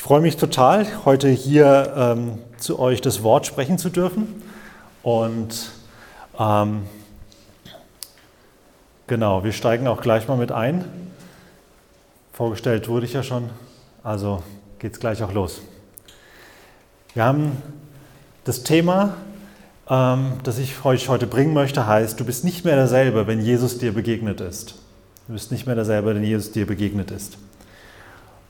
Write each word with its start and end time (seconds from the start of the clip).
Ich 0.00 0.04
freue 0.04 0.22
mich 0.22 0.38
total, 0.38 0.86
heute 1.04 1.28
hier 1.28 1.92
ähm, 1.94 2.38
zu 2.56 2.78
euch 2.78 3.02
das 3.02 3.22
Wort 3.22 3.44
sprechen 3.44 3.76
zu 3.76 3.90
dürfen. 3.90 4.42
Und 5.02 5.72
ähm, 6.38 6.84
genau, 9.06 9.44
wir 9.44 9.52
steigen 9.52 9.86
auch 9.86 10.00
gleich 10.00 10.26
mal 10.26 10.38
mit 10.38 10.52
ein. 10.52 10.86
Vorgestellt 12.32 12.88
wurde 12.88 13.04
ich 13.04 13.12
ja 13.12 13.22
schon, 13.22 13.50
also 14.02 14.42
geht 14.78 14.94
es 14.94 15.00
gleich 15.00 15.22
auch 15.22 15.34
los. 15.34 15.60
Wir 17.12 17.22
haben 17.22 17.62
das 18.44 18.62
Thema, 18.62 19.18
ähm, 19.86 20.32
das 20.44 20.56
ich 20.56 20.82
euch 20.82 21.10
heute 21.10 21.26
bringen 21.26 21.52
möchte, 21.52 21.86
heißt, 21.86 22.18
du 22.18 22.24
bist 22.24 22.42
nicht 22.42 22.64
mehr 22.64 22.76
derselbe, 22.76 23.26
wenn 23.26 23.42
Jesus 23.42 23.76
dir 23.76 23.92
begegnet 23.92 24.40
ist. 24.40 24.76
Du 25.26 25.34
bist 25.34 25.52
nicht 25.52 25.66
mehr 25.66 25.74
derselbe, 25.74 26.14
wenn 26.14 26.24
Jesus 26.24 26.52
dir 26.52 26.66
begegnet 26.66 27.10
ist. 27.10 27.36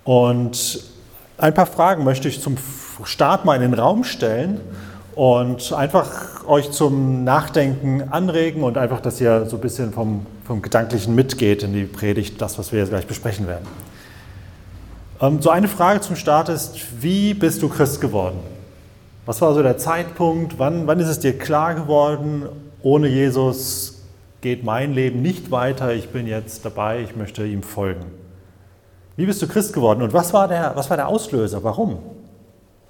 Und 0.05 1.00
ein 1.41 1.55
paar 1.55 1.67
Fragen 1.67 2.05
möchte 2.05 2.29
ich 2.29 2.43
zum 2.43 2.57
Start 3.05 3.45
mal 3.45 3.55
in 3.55 3.63
den 3.63 3.75
Raum 3.75 4.05
stellen 4.05 4.61
und 5.15 5.73
einfach 5.73 6.47
euch 6.47 6.71
zum 6.71 7.25
Nachdenken 7.25 8.05
anregen 8.11 8.63
und 8.63 8.77
einfach, 8.77 9.01
dass 9.01 9.21
ihr 9.21 9.47
so 9.47 9.57
ein 9.57 9.63
bisschen 9.63 9.93
vom, 9.93 10.27
vom 10.45 10.61
Gedanklichen 10.61 11.15
mitgeht 11.15 11.63
in 11.63 11.73
die 11.73 11.85
Predigt, 11.85 12.41
das, 12.43 12.59
was 12.59 12.73
wir 12.73 12.81
jetzt 12.81 12.91
gleich 12.91 13.07
besprechen 13.07 13.47
werden. 13.47 13.67
Ähm, 15.21 15.41
so 15.41 15.51
eine 15.51 15.69
Frage 15.69 16.01
zum 16.01 16.17
Start 16.17 16.51
ist, 16.51 17.03
wie 17.03 17.33
bist 17.33 17.63
du 17.63 17.69
Christ 17.69 18.01
geworden? 18.01 18.39
Was 19.25 19.41
war 19.41 19.55
so 19.55 19.63
der 19.63 19.79
Zeitpunkt? 19.79 20.59
Wann, 20.59 20.87
wann 20.87 21.01
ist 21.01 21.09
es 21.09 21.21
dir 21.21 21.37
klar 21.39 21.75
geworden, 21.75 22.45
ohne 22.83 23.09
Jesus 23.09 24.03
geht 24.43 24.65
mein 24.65 24.93
Leben 24.93 25.23
nicht 25.23 25.51
weiter, 25.51 25.95
ich 25.95 26.11
bin 26.11 26.27
jetzt 26.27 26.65
dabei, 26.65 27.01
ich 27.01 27.17
möchte 27.17 27.47
ihm 27.47 27.63
folgen? 27.63 28.20
Wie 29.17 29.27
bist 29.27 29.43
du 29.43 29.49
Christ 29.49 29.73
geworden 29.73 30.03
und 30.03 30.13
was 30.13 30.33
war 30.33 30.49
der, 30.49 30.73
was 30.75 30.89
war 30.89 30.97
der 30.97 31.09
Auslöser? 31.09 31.63
Warum? 31.63 31.99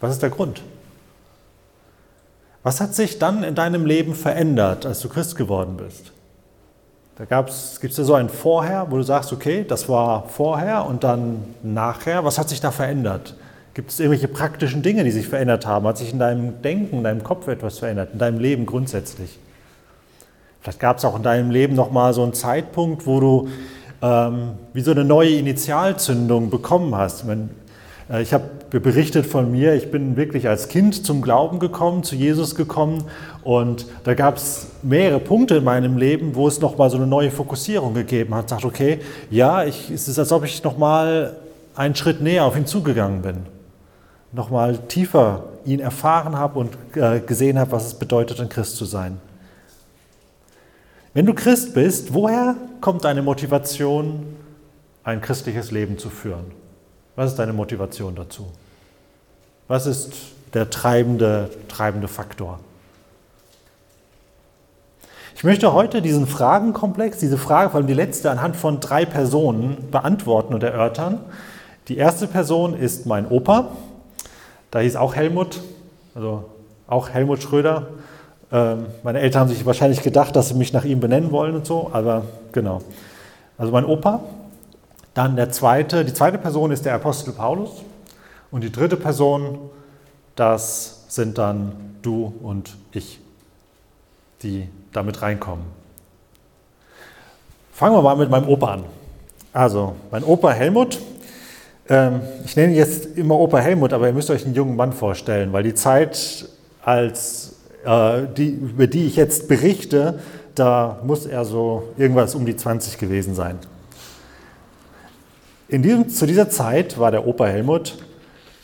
Was 0.01 0.12
ist 0.12 0.23
der 0.23 0.30
Grund? 0.30 0.62
Was 2.63 2.80
hat 2.80 2.95
sich 2.95 3.18
dann 3.18 3.43
in 3.43 3.54
deinem 3.54 3.87
Leben 3.87 4.15
verändert, 4.15 4.85
als 4.85 5.01
du 5.01 5.09
Christ 5.09 5.37
geworden 5.37 5.76
bist? 5.76 6.13
Da 7.16 7.43
gibt 7.43 7.51
es 7.51 7.96
ja 7.96 8.04
so 8.04 8.15
ein 8.15 8.29
Vorher, 8.30 8.87
wo 8.91 8.96
du 8.96 9.02
sagst, 9.02 9.32
okay, 9.32 9.65
das 9.66 9.88
war 9.88 10.29
vorher 10.29 10.87
und 10.87 11.04
dann 11.04 11.43
nachher. 11.63 12.24
Was 12.24 12.38
hat 12.38 12.48
sich 12.48 12.60
da 12.60 12.71
verändert? 12.71 13.35
Gibt 13.74 13.91
es 13.91 14.01
irgendwelche 14.01 14.29
praktischen 14.29 14.82
Dinge, 14.82 15.04
die 15.04 15.10
sich 15.10 15.29
verändert 15.29 15.66
haben? 15.66 15.87
Hat 15.87 15.98
sich 15.98 16.13
in 16.13 16.18
deinem 16.18 16.63
Denken, 16.63 16.98
in 16.98 17.04
deinem 17.04 17.23
Kopf 17.23 17.46
etwas 17.48 17.79
verändert, 17.79 18.10
in 18.15 18.18
deinem 18.18 18.38
Leben 18.38 18.65
grundsätzlich? 18.65 19.38
Vielleicht 20.60 20.80
gab 20.80 20.98
es 20.98 21.04
auch 21.04 21.16
in 21.16 21.23
deinem 21.23 21.51
Leben 21.51 21.74
nochmal 21.74 22.13
so 22.15 22.23
einen 22.23 22.35
Zeitpunkt, 22.35 23.07
wo 23.07 23.21
du 23.21 23.48
ähm, 24.02 24.52
wie 24.73 24.80
so 24.80 24.90
eine 24.90 25.04
neue 25.04 25.30
Initialzündung 25.30 26.51
bekommen 26.51 26.95
hast. 26.95 27.24
Äh, 27.29 28.23
ich 28.23 28.32
habe 28.32 28.45
berichtet 28.70 29.26
von 29.26 29.51
mir, 29.51 29.74
ich 29.74 29.90
bin 29.90 30.16
wirklich 30.16 30.48
als 30.48 30.68
Kind 30.68 31.04
zum 31.04 31.23
Glauben 31.23 31.59
gekommen, 31.59 32.02
zu 32.02 32.15
Jesus 32.15 32.54
gekommen 32.54 33.04
und 33.42 33.87
da 34.04 34.15
gab 34.15 34.37
es 34.37 34.68
mehrere 34.82 35.18
Punkte 35.18 35.57
in 35.57 35.65
meinem 35.65 35.96
Leben, 35.96 36.34
wo 36.34 36.46
es 36.46 36.60
nochmal 36.60 36.88
so 36.90 36.96
eine 36.96 37.07
neue 37.07 37.30
Fokussierung 37.30 37.95
gegeben 37.95 38.34
hat. 38.34 38.45
Ich 38.45 38.51
dachte, 38.51 38.66
okay, 38.66 39.01
ja, 39.30 39.65
ich, 39.65 39.90
es 39.90 40.07
ist, 40.09 40.18
als 40.18 40.32
ob 40.32 40.45
ich 40.45 40.62
nochmal 40.62 41.37
einen 41.74 41.95
Schritt 41.96 42.20
näher 42.20 42.45
auf 42.45 42.57
ihn 42.57 42.66
zugegangen 42.66 43.23
bin, 43.23 43.37
nochmal 44.32 44.79
tiefer 44.79 45.45
ihn 45.64 45.80
erfahren 45.80 46.37
habe 46.37 46.59
und 46.59 46.70
äh, 46.95 47.20
gesehen 47.20 47.59
habe, 47.59 47.73
was 47.73 47.87
es 47.87 47.95
bedeutet, 47.95 48.40
ein 48.40 48.48
Christ 48.48 48.76
zu 48.76 48.85
sein. 48.85 49.18
Wenn 51.13 51.27
du 51.27 51.35
Christ 51.35 51.75
bist, 51.75 52.15
woher 52.15 52.55
kommt 52.80 53.05
deine 53.05 53.23
Motivation, 53.23 54.37
ein 55.03 55.21
christliches 55.21 55.73
Leben 55.73 55.99
zu 55.99 56.09
führen? 56.09 56.53
Was 57.16 57.33
ist 57.33 57.39
deine 57.39 57.53
Motivation 57.53 58.15
dazu? 58.15 58.47
Was 59.66 59.87
ist 59.87 60.13
der 60.55 60.71
treibende, 60.71 61.51
treibende 61.66 62.07
Faktor? 62.07 62.61
Ich 65.34 65.43
möchte 65.43 65.72
heute 65.72 66.00
diesen 66.00 66.28
Fragenkomplex, 66.28 67.19
diese 67.19 67.38
Frage, 67.38 67.70
vor 67.70 67.78
allem 67.78 67.87
die 67.88 67.94
letzte, 67.94 68.31
anhand 68.31 68.54
von 68.54 68.78
drei 68.78 69.04
Personen 69.04 69.91
beantworten 69.91 70.54
und 70.54 70.62
erörtern. 70.62 71.19
Die 71.88 71.97
erste 71.97 72.28
Person 72.28 72.78
ist 72.78 73.06
mein 73.06 73.26
Opa. 73.26 73.72
Da 74.70 74.78
hieß 74.78 74.94
auch 74.94 75.16
Helmut, 75.16 75.60
also 76.15 76.44
auch 76.87 77.09
Helmut 77.09 77.43
Schröder. 77.43 77.88
Ähm, 78.53 78.87
meine 79.03 79.21
Eltern 79.21 79.43
haben 79.43 79.49
sich 79.49 79.65
wahrscheinlich 79.65 80.03
gedacht, 80.03 80.34
dass 80.34 80.49
sie 80.49 80.55
mich 80.55 80.72
nach 80.72 80.84
ihm 80.84 81.00
benennen 81.00 81.31
wollen 81.31 81.55
und 81.55 81.66
so, 81.66 81.91
aber 81.93 82.25
genau. 82.53 82.83
Also 83.59 83.72
mein 83.72 83.84
Opa. 83.84 84.21
Dann 85.15 85.37
der 85.37 85.50
zweite, 85.50 86.05
die 86.05 86.15
zweite 86.15 86.38
Person 86.38 86.71
ist 86.71 86.84
der 86.84 86.94
Apostel 86.94 87.33
Paulus. 87.33 87.71
Und 88.50 88.62
die 88.62 88.72
dritte 88.72 88.97
Person, 88.97 89.59
das 90.34 91.05
sind 91.09 91.38
dann 91.38 91.72
du 92.03 92.33
und 92.43 92.77
ich, 92.93 93.21
die 94.43 94.69
damit 94.93 95.22
reinkommen. 95.22 95.65
Fangen 97.72 97.94
wir 97.94 98.03
mal 98.03 98.17
mit 98.17 98.31
meinem 98.31 98.49
Opa 98.49 98.75
an. 98.75 98.84
Also, 99.53 99.94
mein 100.11 100.25
Opa 100.25 100.50
Helmut, 100.50 100.99
ähm, 101.88 102.21
ich 102.44 102.56
nenne 102.56 102.72
ihn 102.72 102.78
jetzt 102.78 103.17
immer 103.17 103.38
Opa 103.38 103.59
Helmut, 103.59 103.93
aber 103.93 104.06
ihr 104.06 104.12
müsst 104.12 104.31
euch 104.31 104.44
einen 104.44 104.55
jungen 104.55 104.77
Mann 104.77 104.93
vorstellen, 104.93 105.53
weil 105.53 105.62
die 105.62 105.75
Zeit 105.75 106.49
als 106.84 107.50
äh, 107.84 108.22
die, 108.36 108.50
über 108.50 108.86
die 108.86 109.06
ich 109.06 109.16
jetzt 109.16 109.48
berichte, 109.48 110.18
da 110.54 110.98
muss 111.04 111.26
er 111.26 111.44
so 111.44 111.84
irgendwas 111.96 112.34
um 112.34 112.46
die 112.46 112.56
20 112.56 112.98
gewesen 112.98 113.34
sein. 113.34 113.58
In 115.68 115.82
diesem, 115.82 116.08
zu 116.08 116.26
dieser 116.26 116.50
Zeit 116.50 116.98
war 116.98 117.10
der 117.10 117.26
Opa 117.26 117.46
Helmut 117.46 117.98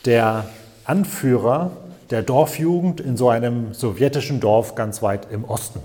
der 0.05 0.45
Anführer 0.85 1.71
der 2.09 2.21
Dorfjugend 2.21 3.01
in 3.01 3.17
so 3.17 3.29
einem 3.29 3.73
sowjetischen 3.73 4.39
Dorf 4.39 4.75
ganz 4.75 5.01
weit 5.01 5.27
im 5.31 5.43
Osten. 5.43 5.79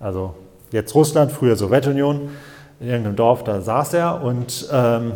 Also 0.00 0.34
jetzt 0.70 0.94
Russland, 0.94 1.32
früher 1.32 1.56
Sowjetunion, 1.56 2.30
in 2.80 2.88
irgendeinem 2.88 3.16
Dorf, 3.16 3.44
da 3.44 3.60
saß 3.60 3.94
er 3.94 4.22
und 4.22 4.68
ähm, 4.72 5.12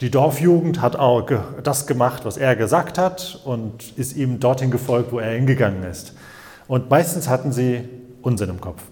die 0.00 0.10
Dorfjugend 0.10 0.82
hat 0.82 0.96
auch 0.96 1.26
das 1.62 1.86
gemacht, 1.86 2.24
was 2.24 2.36
er 2.36 2.56
gesagt 2.56 2.98
hat 2.98 3.40
und 3.44 3.96
ist 3.96 4.16
ihm 4.16 4.40
dorthin 4.40 4.70
gefolgt, 4.70 5.12
wo 5.12 5.18
er 5.18 5.32
hingegangen 5.32 5.84
ist. 5.84 6.12
Und 6.68 6.90
meistens 6.90 7.28
hatten 7.28 7.52
sie 7.52 7.88
Unsinn 8.22 8.50
im 8.50 8.60
Kopf. 8.60 8.82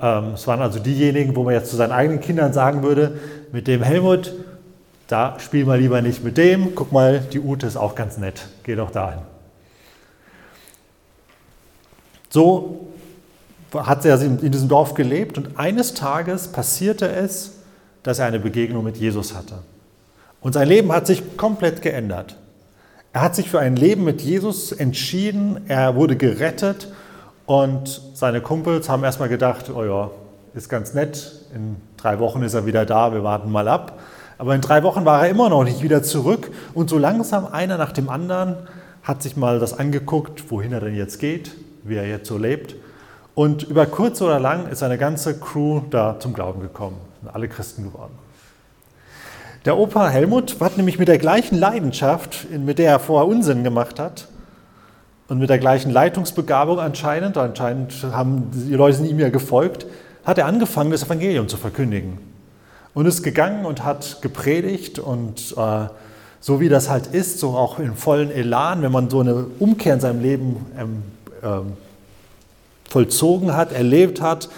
Ähm, 0.00 0.32
es 0.34 0.46
waren 0.46 0.60
also 0.60 0.78
diejenigen, 0.78 1.34
wo 1.36 1.44
man 1.44 1.54
jetzt 1.54 1.70
zu 1.70 1.76
seinen 1.76 1.92
eigenen 1.92 2.20
Kindern 2.20 2.52
sagen 2.52 2.82
würde, 2.82 3.18
mit 3.52 3.66
dem 3.66 3.82
Helmut, 3.82 4.32
da 5.08 5.38
spiel 5.38 5.64
mal 5.64 5.78
lieber 5.78 6.00
nicht 6.02 6.24
mit 6.24 6.36
dem, 6.36 6.74
guck 6.74 6.92
mal, 6.92 7.20
die 7.20 7.40
Ute 7.40 7.66
ist 7.66 7.76
auch 7.76 7.94
ganz 7.94 8.16
nett, 8.18 8.48
geh 8.62 8.74
doch 8.74 8.90
dahin. 8.90 9.20
So 12.30 12.88
hat 13.74 14.04
er 14.04 14.20
in 14.20 14.50
diesem 14.50 14.68
Dorf 14.68 14.94
gelebt 14.94 15.38
und 15.38 15.58
eines 15.58 15.94
Tages 15.94 16.48
passierte 16.48 17.08
es, 17.08 17.58
dass 18.02 18.18
er 18.18 18.26
eine 18.26 18.40
Begegnung 18.40 18.84
mit 18.84 18.96
Jesus 18.96 19.34
hatte. 19.34 19.58
Und 20.40 20.54
sein 20.54 20.66
Leben 20.66 20.92
hat 20.92 21.06
sich 21.06 21.36
komplett 21.36 21.82
geändert. 21.82 22.36
Er 23.14 23.20
hat 23.20 23.34
sich 23.34 23.50
für 23.50 23.60
ein 23.60 23.76
Leben 23.76 24.04
mit 24.04 24.22
Jesus 24.22 24.72
entschieden, 24.72 25.60
er 25.68 25.96
wurde 25.96 26.16
gerettet 26.16 26.88
und 27.44 28.00
seine 28.14 28.40
Kumpels 28.40 28.88
haben 28.88 29.04
erstmal 29.04 29.28
gedacht, 29.28 29.68
oh 29.68 29.84
ja, 29.84 30.10
ist 30.54 30.70
ganz 30.70 30.94
nett, 30.94 31.32
in 31.54 31.76
drei 31.98 32.18
Wochen 32.20 32.42
ist 32.42 32.54
er 32.54 32.64
wieder 32.64 32.86
da, 32.86 33.12
wir 33.12 33.22
warten 33.22 33.50
mal 33.50 33.68
ab. 33.68 34.00
Aber 34.38 34.54
in 34.54 34.62
drei 34.62 34.82
Wochen 34.82 35.04
war 35.04 35.24
er 35.24 35.30
immer 35.30 35.50
noch 35.50 35.62
nicht 35.62 35.82
wieder 35.82 36.02
zurück 36.02 36.50
und 36.72 36.88
so 36.88 36.96
langsam 36.96 37.44
einer 37.44 37.76
nach 37.76 37.92
dem 37.92 38.08
anderen 38.08 38.56
hat 39.02 39.22
sich 39.22 39.36
mal 39.36 39.58
das 39.58 39.78
angeguckt, 39.78 40.50
wohin 40.50 40.72
er 40.72 40.80
denn 40.80 40.94
jetzt 40.94 41.18
geht, 41.18 41.52
wie 41.84 41.96
er 41.96 42.08
jetzt 42.08 42.28
so 42.28 42.38
lebt. 42.38 42.76
Und 43.34 43.62
über 43.62 43.84
kurz 43.84 44.22
oder 44.22 44.40
lang 44.40 44.68
ist 44.68 44.82
eine 44.82 44.96
ganze 44.96 45.38
Crew 45.38 45.82
da 45.90 46.18
zum 46.18 46.32
Glauben 46.32 46.62
gekommen, 46.62 46.96
sind 47.20 47.34
alle 47.34 47.48
Christen 47.48 47.84
geworden. 47.84 48.21
Der 49.64 49.78
Opa 49.78 50.08
Helmut 50.08 50.56
hat 50.60 50.76
nämlich 50.76 50.98
mit 50.98 51.06
der 51.06 51.18
gleichen 51.18 51.56
Leidenschaft, 51.56 52.48
mit 52.50 52.78
der 52.78 52.90
er 52.90 52.98
vorher 52.98 53.28
Unsinn 53.28 53.62
gemacht 53.62 54.00
hat, 54.00 54.26
und 55.28 55.38
mit 55.38 55.48
der 55.48 55.58
gleichen 55.58 55.90
Leitungsbegabung 55.90 56.80
anscheinend, 56.80 57.36
anscheinend 57.38 57.94
haben 58.12 58.50
die 58.52 58.74
Leute 58.74 59.02
ihm 59.06 59.20
ja 59.20 59.30
gefolgt, 59.30 59.86
hat 60.24 60.36
er 60.36 60.46
angefangen, 60.46 60.90
das 60.90 61.04
Evangelium 61.04 61.48
zu 61.48 61.56
verkündigen. 61.56 62.18
Und 62.92 63.06
ist 63.06 63.22
gegangen 63.22 63.64
und 63.64 63.84
hat 63.84 64.20
gepredigt 64.20 64.98
und 64.98 65.54
äh, 65.56 65.86
so 66.40 66.60
wie 66.60 66.68
das 66.68 66.90
halt 66.90 67.06
ist, 67.06 67.38
so 67.38 67.50
auch 67.50 67.78
in 67.78 67.94
vollen 67.94 68.30
Elan, 68.30 68.82
wenn 68.82 68.92
man 68.92 69.08
so 69.08 69.20
eine 69.20 69.46
Umkehr 69.58 69.94
in 69.94 70.00
seinem 70.00 70.20
Leben 70.20 70.66
ähm, 70.78 71.02
ähm, 71.42 71.72
vollzogen 72.90 73.56
hat, 73.56 73.72
erlebt 73.72 74.20
hat, 74.20 74.50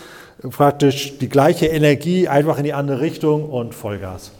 praktisch 0.51 1.19
die 1.19 1.29
gleiche 1.29 1.67
Energie 1.67 2.27
einfach 2.27 2.59
in 2.59 2.65
die 2.65 2.73
andere 2.73 3.01
Richtung 3.01 3.49
und 3.49 3.75
Vollgas. 3.75 4.33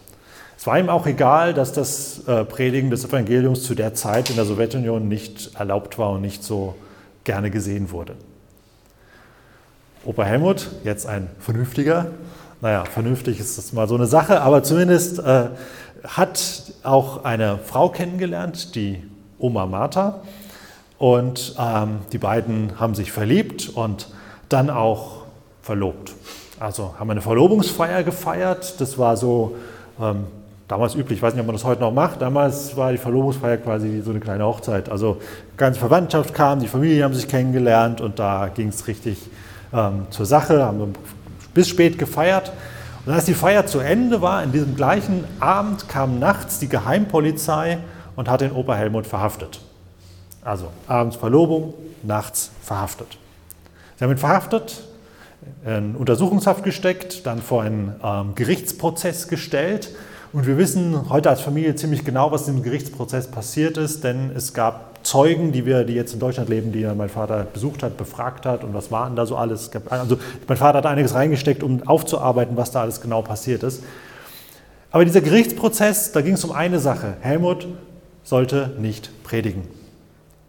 Es 0.65 0.67
war 0.67 0.79
ihm 0.79 0.89
auch 0.89 1.07
egal, 1.07 1.53
dass 1.53 1.75
das 1.75 2.27
äh, 2.27 2.43
Predigen 2.43 2.89
des 2.89 3.05
Evangeliums 3.05 3.65
zu 3.65 3.75
der 3.75 3.93
Zeit 3.93 4.31
in 4.31 4.37
der 4.37 4.47
Sowjetunion 4.47 5.07
nicht 5.07 5.51
erlaubt 5.59 5.99
war 5.99 6.13
und 6.13 6.23
nicht 6.23 6.43
so 6.43 6.75
gerne 7.25 7.51
gesehen 7.51 7.91
wurde. 7.91 8.15
Opa 10.07 10.25
Helmut, 10.25 10.71
jetzt 10.83 11.07
ein 11.07 11.29
vernünftiger, 11.39 12.07
naja, 12.63 12.87
vernünftig 12.87 13.41
ist 13.41 13.59
das 13.59 13.75
mal 13.75 13.87
so 13.87 13.95
eine 13.95 14.07
Sache, 14.07 14.41
aber 14.41 14.63
zumindest 14.63 15.19
äh, 15.19 15.49
hat 16.03 16.73
auch 16.83 17.25
eine 17.25 17.59
Frau 17.59 17.91
kennengelernt, 17.91 18.75
die 18.75 19.03
Oma 19.39 19.67
Martha. 19.67 20.23
Und 20.97 21.57
ähm, 21.59 21.99
die 22.11 22.17
beiden 22.17 22.81
haben 22.81 22.95
sich 22.95 23.13
verliebt 23.13 23.69
und 23.69 24.09
dann 24.49 24.71
auch 24.71 25.25
verlobt. 25.61 26.15
Also 26.59 26.95
haben 26.99 27.11
eine 27.11 27.21
Verlobungsfeier 27.21 28.03
gefeiert. 28.03 28.81
Das 28.81 28.97
war 28.97 29.19
so 29.19 29.57
ähm, 30.01 30.25
damals 30.69 30.95
üblich. 30.95 31.19
Ich 31.19 31.23
weiß 31.23 31.35
nicht, 31.35 31.41
ob 31.41 31.47
man 31.47 31.57
das 31.57 31.65
heute 31.65 31.81
noch 31.81 31.93
macht. 31.93 32.23
Damals 32.23 32.77
war 32.77 32.93
die 32.93 32.99
Verlobungsfeier 32.99 33.59
quasi 33.59 34.01
so 34.03 34.11
eine 34.11 34.21
kleine 34.21 34.45
Hochzeit. 34.45 34.89
Also 34.89 35.19
ganze 35.57 35.81
Verwandtschaft 35.81 36.35
kam, 36.35 36.61
die 36.61 36.69
Familien 36.69 37.05
haben 37.05 37.15
sich 37.15 37.29
kennengelernt 37.29 38.01
und 38.01 38.19
da 38.19 38.49
ging 38.55 38.69
es 38.69 38.87
richtig 38.87 39.19
ähm, 39.73 40.07
zur 40.11 40.27
Sache. 40.27 40.65
Haben 40.65 40.95
bis 41.53 41.69
spät 41.69 41.99
gefeiert. 41.99 42.53
Und 43.07 43.13
als 43.13 43.27
die 43.27 43.35
Feier 43.35 43.67
zu 43.67 43.81
Ende 43.81 44.23
war, 44.23 44.43
in 44.43 44.53
diesem 44.53 44.77
gleichen 44.77 45.25
Abend 45.39 45.89
kam 45.89 46.19
nachts 46.19 46.59
die 46.59 46.69
Geheimpolizei 46.69 47.79
und 48.17 48.29
hat 48.29 48.41
den 48.41 48.53
Opa 48.53 48.75
Helmut 48.75 49.07
verhaftet. 49.07 49.61
Also 50.43 50.69
abends 50.87 51.17
Verlobung, 51.17 51.75
nachts 52.03 52.51
verhaftet. 52.63 53.19
Sie 53.97 54.05
haben 54.05 54.11
ihn 54.11 54.19
verhaftet, 54.19 54.83
in 55.67 55.95
Untersuchungshaft 55.95 56.65
gesteckt, 56.65 57.27
dann 57.27 57.41
vor 57.41 57.63
einen 57.63 57.95
ähm, 58.03 58.35
Gerichtsprozess 58.35 59.29
gestellt. 59.29 59.91
Und 60.35 60.49
wir 60.49 60.59
wissen 60.59 61.11
heute 61.11 61.31
als 61.31 61.43
Familie 61.43 61.77
ziemlich 61.77 62.05
genau, 62.05 62.33
was 62.33 62.47
dem 62.47 62.65
Gerichtsprozess 62.65 63.29
passiert 63.29 63.77
ist, 63.77 64.03
denn 64.03 64.33
es 64.35 64.53
gab 64.53 64.99
Zeugen, 65.07 65.53
die 65.53 65.65
wir, 65.65 65.85
die 65.85 65.93
jetzt 65.93 66.13
in 66.13 66.19
Deutschland 66.19 66.49
leben, 66.49 66.73
die 66.73 66.85
mein 66.87 67.09
Vater 67.09 67.45
besucht 67.45 67.85
hat, 67.85 67.97
befragt 67.97 68.45
hat 68.45 68.65
und 68.65 68.75
was 68.75 68.91
war 68.91 69.07
denn 69.07 69.15
da 69.15 69.27
so 69.27 69.37
alles. 69.37 69.71
Also 69.91 70.19
mein 70.49 70.57
Vater 70.57 70.79
hat 70.79 70.87
einiges 70.87 71.15
reingesteckt, 71.15 71.63
um 71.63 71.87
aufzuarbeiten, 71.87 72.57
was 72.57 72.73
da 72.73 72.81
alles 72.81 73.01
genau 73.01 73.23
passiert 73.23 73.63
ist. 73.63 73.85
Aber 74.91 75.05
dieser 75.05 75.21
Gerichtsprozess, 75.21 76.11
da 76.11 76.21
ging 76.21 76.35
es 76.35 76.43
um 76.43 76.51
eine 76.51 76.81
Sache. 76.81 77.15
Helmut 77.21 77.69
sollte 78.25 78.73
nicht 78.81 79.11
predigen. 79.23 79.63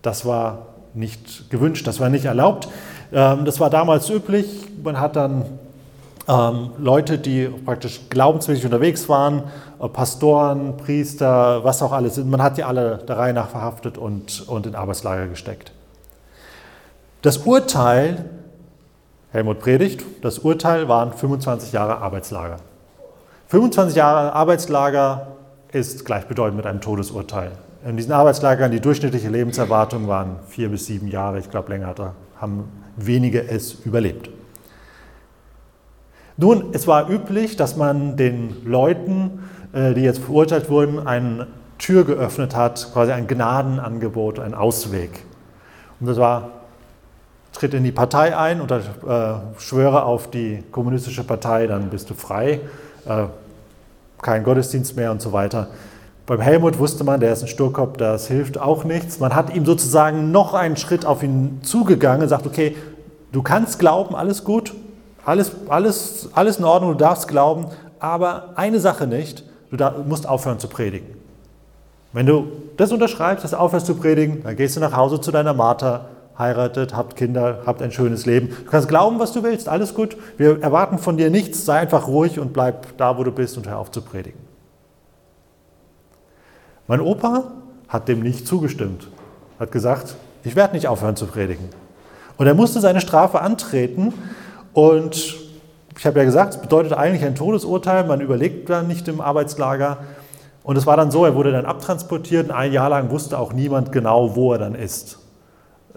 Das 0.02 0.26
war 0.26 0.66
nicht 0.96 1.52
gewünscht, 1.52 1.86
das 1.86 2.00
war 2.00 2.10
nicht 2.10 2.26
erlaubt. 2.26 2.70
Ähm, 3.14 3.46
das 3.46 3.60
war 3.60 3.70
damals 3.70 4.10
üblich. 4.10 4.48
Man 4.84 5.00
hat 5.00 5.16
dann 5.16 5.46
ähm, 6.28 6.72
Leute, 6.78 7.18
die 7.18 7.48
praktisch 7.48 8.02
glaubensmäßig 8.10 8.66
unterwegs 8.66 9.08
waren, 9.10 9.44
äh, 9.80 9.88
Pastoren, 9.88 10.78
Priester, 10.78 11.64
was 11.64 11.82
auch 11.82 11.92
alles, 11.92 12.18
man 12.18 12.42
hat 12.42 12.58
die 12.58 12.64
alle 12.64 12.98
der 13.08 13.18
Reihe 13.18 13.34
nach 13.34 13.50
verhaftet 13.50 13.98
und, 13.98 14.48
und 14.48 14.66
in 14.66 14.76
Arbeitslager 14.76 15.28
gesteckt. 15.28 15.72
Das 17.22 17.38
Urteil, 17.38 18.26
Helmut 19.32 19.60
predigt, 19.60 20.04
das 20.22 20.40
Urteil 20.40 20.88
waren 20.88 21.14
25 21.14 21.72
Jahre 21.72 21.98
Arbeitslager. 21.98 22.58
25 23.48 23.96
Jahre 23.96 24.34
Arbeitslager 24.34 25.28
ist 25.72 26.06
gleichbedeutend 26.06 26.58
mit 26.58 26.66
einem 26.66 26.82
Todesurteil. 26.82 27.52
In 27.86 27.98
diesen 27.98 28.14
Arbeitslagern, 28.14 28.72
die 28.72 28.80
durchschnittliche 28.80 29.30
Lebenserwartung 29.30 30.08
waren 30.08 30.38
vier 30.48 30.70
bis 30.70 30.88
sieben 30.88 31.08
Jahre, 31.08 31.38
ich 31.38 31.52
glaube 31.52 31.70
länger 31.72 31.94
haben 32.42 32.70
wenige 32.96 33.48
es 33.48 33.74
überlebt. 33.86 34.30
Nun, 36.38 36.66
es 36.74 36.86
war 36.86 37.10
üblich, 37.10 37.56
dass 37.56 37.78
man 37.78 38.18
den 38.18 38.66
Leuten, 38.66 39.40
äh, 39.74 39.94
die 39.94 40.02
jetzt 40.02 40.20
verurteilt 40.20 40.70
wurden, 40.70 41.08
eine 41.08 41.48
Tür 41.78 42.04
geöffnet 42.04 42.56
hat, 42.56 42.90
quasi 42.92 43.14
ein 43.14 43.28
Gnadenangebot, 43.28 44.40
ein 44.40 44.54
Ausweg. 44.54 45.24
Und 46.00 46.08
das 46.08 46.18
war, 46.18 46.50
tritt 47.54 47.74
in 47.74 47.86
die 47.86 47.94
Partei 47.94 48.36
ein 48.36 48.60
und 48.60 48.70
äh, 48.70 48.82
schwöre 49.58 50.04
auf 50.04 50.30
die 50.30 50.62
kommunistische 50.72 51.24
Partei, 51.24 51.68
dann 51.68 51.90
bist 51.90 52.10
du 52.10 52.14
frei, 52.14 52.60
äh, 53.06 53.26
kein 54.22 54.44
Gottesdienst 54.44 54.98
mehr 54.98 55.12
und 55.12 55.22
so 55.22 55.32
weiter. 55.32 55.68
Beim 56.26 56.42
Helmut 56.42 56.80
wusste 56.80 57.06
man, 57.06 57.22
der 57.22 57.32
ist 57.32 57.44
ein 57.44 57.48
Sturkopf, 57.48 57.98
das 57.98 58.28
hilft 58.28 58.58
auch 58.58 58.84
nichts. 58.84 59.20
Man 59.20 59.36
hat 59.36 59.56
ihm 59.56 59.66
sozusagen 59.66 60.32
noch 60.32 60.54
einen 60.54 60.76
Schritt 60.76 61.06
auf 61.06 61.24
ihn 61.24 61.60
zugegangen, 61.62 62.28
sagt, 62.28 62.46
okay, 62.46 62.76
du 63.32 63.42
kannst 63.42 63.80
glauben, 63.80 64.16
alles 64.16 64.44
gut, 64.44 64.74
alles, 65.26 65.52
alles, 65.68 66.30
alles 66.34 66.58
in 66.58 66.66
Ordnung, 66.66 66.92
du 66.92 66.98
darfst 66.98 67.28
glauben, 67.28 67.68
aber 68.00 68.54
eine 68.56 68.80
Sache 68.80 69.08
nicht, 69.08 69.44
du 69.72 69.78
musst 70.08 70.28
aufhören 70.28 70.60
zu 70.60 70.68
predigen. 70.68 71.08
Wenn 72.14 72.28
du 72.28 72.48
das 72.78 72.92
unterschreibst, 72.92 73.44
dass 73.44 73.52
du 73.52 73.60
aufhörst 73.60 73.88
zu 73.88 73.96
predigen, 73.96 74.44
dann 74.44 74.56
gehst 74.56 74.78
du 74.78 74.80
nach 74.80 74.96
Hause 74.96 75.20
zu 75.20 75.32
deiner 75.32 75.54
Martha, 75.54 76.06
heiratet, 76.38 76.96
habt 76.96 77.16
Kinder, 77.16 77.64
habt 77.66 77.82
ein 77.82 77.92
schönes 77.92 78.26
Leben. 78.26 78.50
Du 78.50 78.72
kannst 78.72 78.88
glauben, 78.88 79.20
was 79.20 79.34
du 79.34 79.44
willst, 79.44 79.68
alles 79.68 79.94
gut. 79.94 80.16
Wir 80.38 80.62
erwarten 80.62 80.98
von 80.98 81.18
dir 81.18 81.30
nichts, 81.30 81.66
sei 81.66 81.80
einfach 81.80 82.08
ruhig 82.08 82.40
und 82.40 82.54
bleib 82.54 82.98
da, 82.98 83.18
wo 83.18 83.24
du 83.24 83.32
bist 83.32 83.58
und 83.58 83.68
hör 83.68 83.80
auf 83.80 83.92
zu 83.92 84.02
predigen. 84.02 84.40
Mein 86.88 87.02
Opa 87.02 87.52
hat 87.88 88.08
dem 88.08 88.22
nicht 88.22 88.48
zugestimmt, 88.48 89.08
hat 89.60 89.72
gesagt, 89.72 90.16
ich 90.44 90.56
werde 90.56 90.76
nicht 90.76 90.88
aufhören 90.88 91.16
zu 91.16 91.26
predigen. 91.26 91.70
Und 92.38 92.48
er 92.48 92.54
musste 92.54 92.80
seine 92.80 93.02
Strafe 93.02 93.42
antreten 93.42 94.14
und 94.76 95.38
ich 95.98 96.06
habe 96.06 96.20
ja 96.20 96.26
gesagt, 96.26 96.56
es 96.56 96.62
bedeutet 96.62 96.92
eigentlich 96.92 97.24
ein 97.24 97.34
Todesurteil, 97.34 98.04
man 98.04 98.20
überlegt 98.20 98.70
dann 98.70 98.88
nicht 98.88 99.08
im 99.08 99.22
Arbeitslager. 99.22 100.00
Und 100.64 100.78
es 100.78 100.86
war 100.86 100.98
dann 100.98 101.12
so, 101.12 101.24
er 101.24 101.34
wurde 101.34 101.54
dann 101.54 101.66
abtransportiert 101.66 102.50
und 102.50 102.52
ein 102.52 102.74
Jahr 102.74 102.90
lang 102.90 103.10
wusste 103.10 103.40
auch 103.40 103.54
niemand 103.54 103.94
genau, 103.94 104.36
wo 104.36 104.52
er 104.52 104.60
dann 104.60 104.76
ist. 104.76 105.20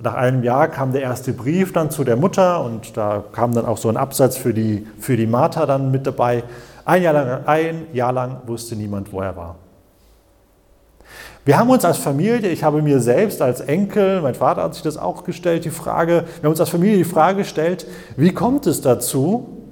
Nach 0.01 0.15
einem 0.15 0.45
Jahr 0.45 0.69
kam 0.69 0.93
der 0.93 1.03
erste 1.03 1.33
Brief 1.33 1.73
dann 1.73 1.91
zu 1.91 2.05
der 2.05 2.15
Mutter 2.15 2.63
und 2.63 2.97
da 2.97 3.25
kam 3.33 3.53
dann 3.53 3.67
auch 3.67 3.79
so 3.79 3.89
ein 3.89 3.97
Absatz 3.97 4.37
für 4.37 4.55
die, 4.55 4.87
für 5.01 5.17
die 5.17 5.27
Martha 5.27 5.67
dann 5.67 5.91
mit 5.91 6.07
dabei. 6.07 6.45
Ein 6.85 7.03
Jahr, 7.03 7.15
lang, 7.15 7.47
ein 7.47 7.87
Jahr 7.93 8.13
lang 8.13 8.43
wusste 8.47 8.77
niemand, 8.77 9.13
wo 9.13 9.21
er 9.21 9.35
war. 9.35 9.57
Wir 11.49 11.59
haben 11.59 11.71
uns 11.71 11.83
als 11.83 11.97
Familie, 11.97 12.51
ich 12.51 12.63
habe 12.63 12.83
mir 12.83 13.01
selbst 13.01 13.41
als 13.41 13.63
Enkel, 13.63 14.21
mein 14.21 14.35
Vater 14.35 14.65
hat 14.65 14.75
sich 14.75 14.83
das 14.83 14.99
auch 14.99 15.25
gestellt, 15.25 15.65
die 15.65 15.71
Frage, 15.71 16.25
wir 16.27 16.43
haben 16.43 16.51
uns 16.51 16.61
als 16.61 16.69
Familie 16.69 16.99
die 16.99 17.05
Frage 17.05 17.39
gestellt, 17.39 17.87
wie 18.19 18.35
kommt 18.35 18.67
es 18.67 18.83
dazu, 18.83 19.65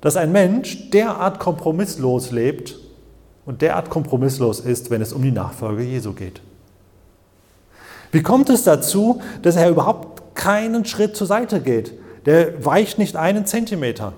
dass 0.00 0.16
ein 0.16 0.30
Mensch 0.30 0.90
derart 0.90 1.40
kompromisslos 1.40 2.30
lebt 2.30 2.78
und 3.46 3.62
derart 3.62 3.90
kompromisslos 3.90 4.60
ist, 4.60 4.92
wenn 4.92 5.02
es 5.02 5.12
um 5.12 5.22
die 5.22 5.32
Nachfolge 5.32 5.82
Jesu 5.82 6.12
geht? 6.12 6.40
Wie 8.12 8.22
kommt 8.22 8.48
es 8.48 8.62
dazu, 8.62 9.20
dass 9.42 9.56
er 9.56 9.68
überhaupt 9.70 10.36
keinen 10.36 10.84
Schritt 10.84 11.16
zur 11.16 11.26
Seite 11.26 11.58
geht? 11.58 11.94
Der 12.26 12.64
weicht 12.64 12.98
nicht 12.98 13.16
einen 13.16 13.44
Zentimeter. 13.44 14.12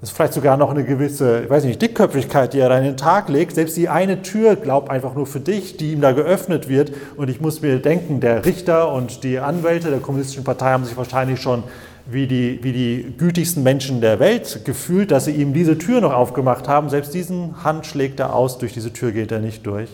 Das 0.00 0.10
ist 0.10 0.16
vielleicht 0.16 0.32
sogar 0.32 0.56
noch 0.56 0.70
eine 0.70 0.82
gewisse, 0.82 1.42
ich 1.42 1.50
weiß 1.50 1.64
nicht, 1.64 1.82
Dickköpfigkeit, 1.82 2.54
die 2.54 2.58
er 2.58 2.70
da 2.70 2.78
in 2.78 2.84
den 2.84 2.96
Tag 2.96 3.28
legt. 3.28 3.54
Selbst 3.54 3.76
die 3.76 3.90
eine 3.90 4.22
Tür 4.22 4.56
glaubt 4.56 4.90
einfach 4.90 5.14
nur 5.14 5.26
für 5.26 5.40
dich, 5.40 5.76
die 5.76 5.92
ihm 5.92 6.00
da 6.00 6.12
geöffnet 6.12 6.70
wird. 6.70 6.92
Und 7.16 7.28
ich 7.28 7.42
muss 7.42 7.60
mir 7.60 7.78
denken, 7.80 8.20
der 8.20 8.46
Richter 8.46 8.92
und 8.94 9.24
die 9.24 9.38
Anwälte 9.38 9.90
der 9.90 10.00
Kommunistischen 10.00 10.42
Partei 10.42 10.70
haben 10.70 10.86
sich 10.86 10.96
wahrscheinlich 10.96 11.42
schon 11.42 11.64
wie 12.06 12.26
die, 12.26 12.60
wie 12.62 12.72
die 12.72 13.14
gütigsten 13.18 13.62
Menschen 13.62 14.00
der 14.00 14.18
Welt 14.20 14.64
gefühlt, 14.64 15.10
dass 15.10 15.26
sie 15.26 15.32
ihm 15.32 15.52
diese 15.52 15.76
Tür 15.76 16.00
noch 16.00 16.14
aufgemacht 16.14 16.66
haben. 16.66 16.88
Selbst 16.88 17.12
diesen 17.12 17.62
Hand 17.62 17.84
schlägt 17.84 18.20
er 18.20 18.34
aus, 18.34 18.56
durch 18.56 18.72
diese 18.72 18.94
Tür 18.94 19.12
geht 19.12 19.30
er 19.30 19.40
nicht 19.40 19.66
durch. 19.66 19.90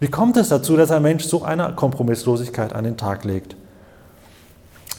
Wie 0.00 0.08
kommt 0.08 0.38
es 0.38 0.48
dazu, 0.48 0.78
dass 0.78 0.90
ein 0.90 1.02
Mensch 1.02 1.24
so 1.24 1.44
eine 1.44 1.74
Kompromisslosigkeit 1.76 2.72
an 2.72 2.84
den 2.84 2.96
Tag 2.96 3.24
legt? 3.24 3.54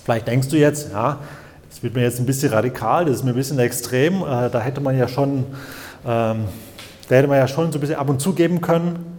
Vielleicht 0.03 0.27
denkst 0.27 0.49
du 0.49 0.57
jetzt, 0.57 0.91
ja, 0.91 1.17
das 1.75 1.83
wird 1.83 1.93
mir 1.93 2.03
jetzt 2.03 2.19
ein 2.19 2.25
bisschen 2.25 2.53
radikal, 2.53 3.03
das 3.03 3.17
ist 3.17 3.23
mir 3.25 3.31
ein 3.31 3.35
bisschen 3.35 3.59
extrem. 3.59 4.21
Äh, 4.21 4.49
da 4.49 4.61
hätte 4.61 4.79
man 4.79 4.97
ja 4.97 5.09
schon, 5.09 5.39
ähm, 6.05 6.45
da 7.09 7.15
hätte 7.15 7.27
man 7.27 7.37
ja 7.37 7.49
schon 7.49 7.69
so 7.69 7.77
ein 7.77 7.81
bisschen 7.81 7.97
ab 7.97 8.07
und 8.07 8.21
zu 8.21 8.31
geben 8.31 8.61
können. 8.61 9.17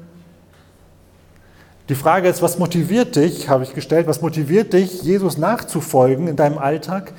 Die 1.90 1.94
Frage 1.94 2.30
ist, 2.30 2.40
was 2.40 2.58
motiviert 2.58 3.14
dich, 3.14 3.50
habe 3.50 3.62
ich 3.62 3.74
gestellt, 3.74 4.06
was 4.06 4.22
motiviert 4.22 4.72
dich, 4.72 5.02
Jesus 5.02 5.36
nachzufolgen 5.36 6.28
in 6.28 6.36
deinem 6.36 6.56
Alltag? 6.56 7.12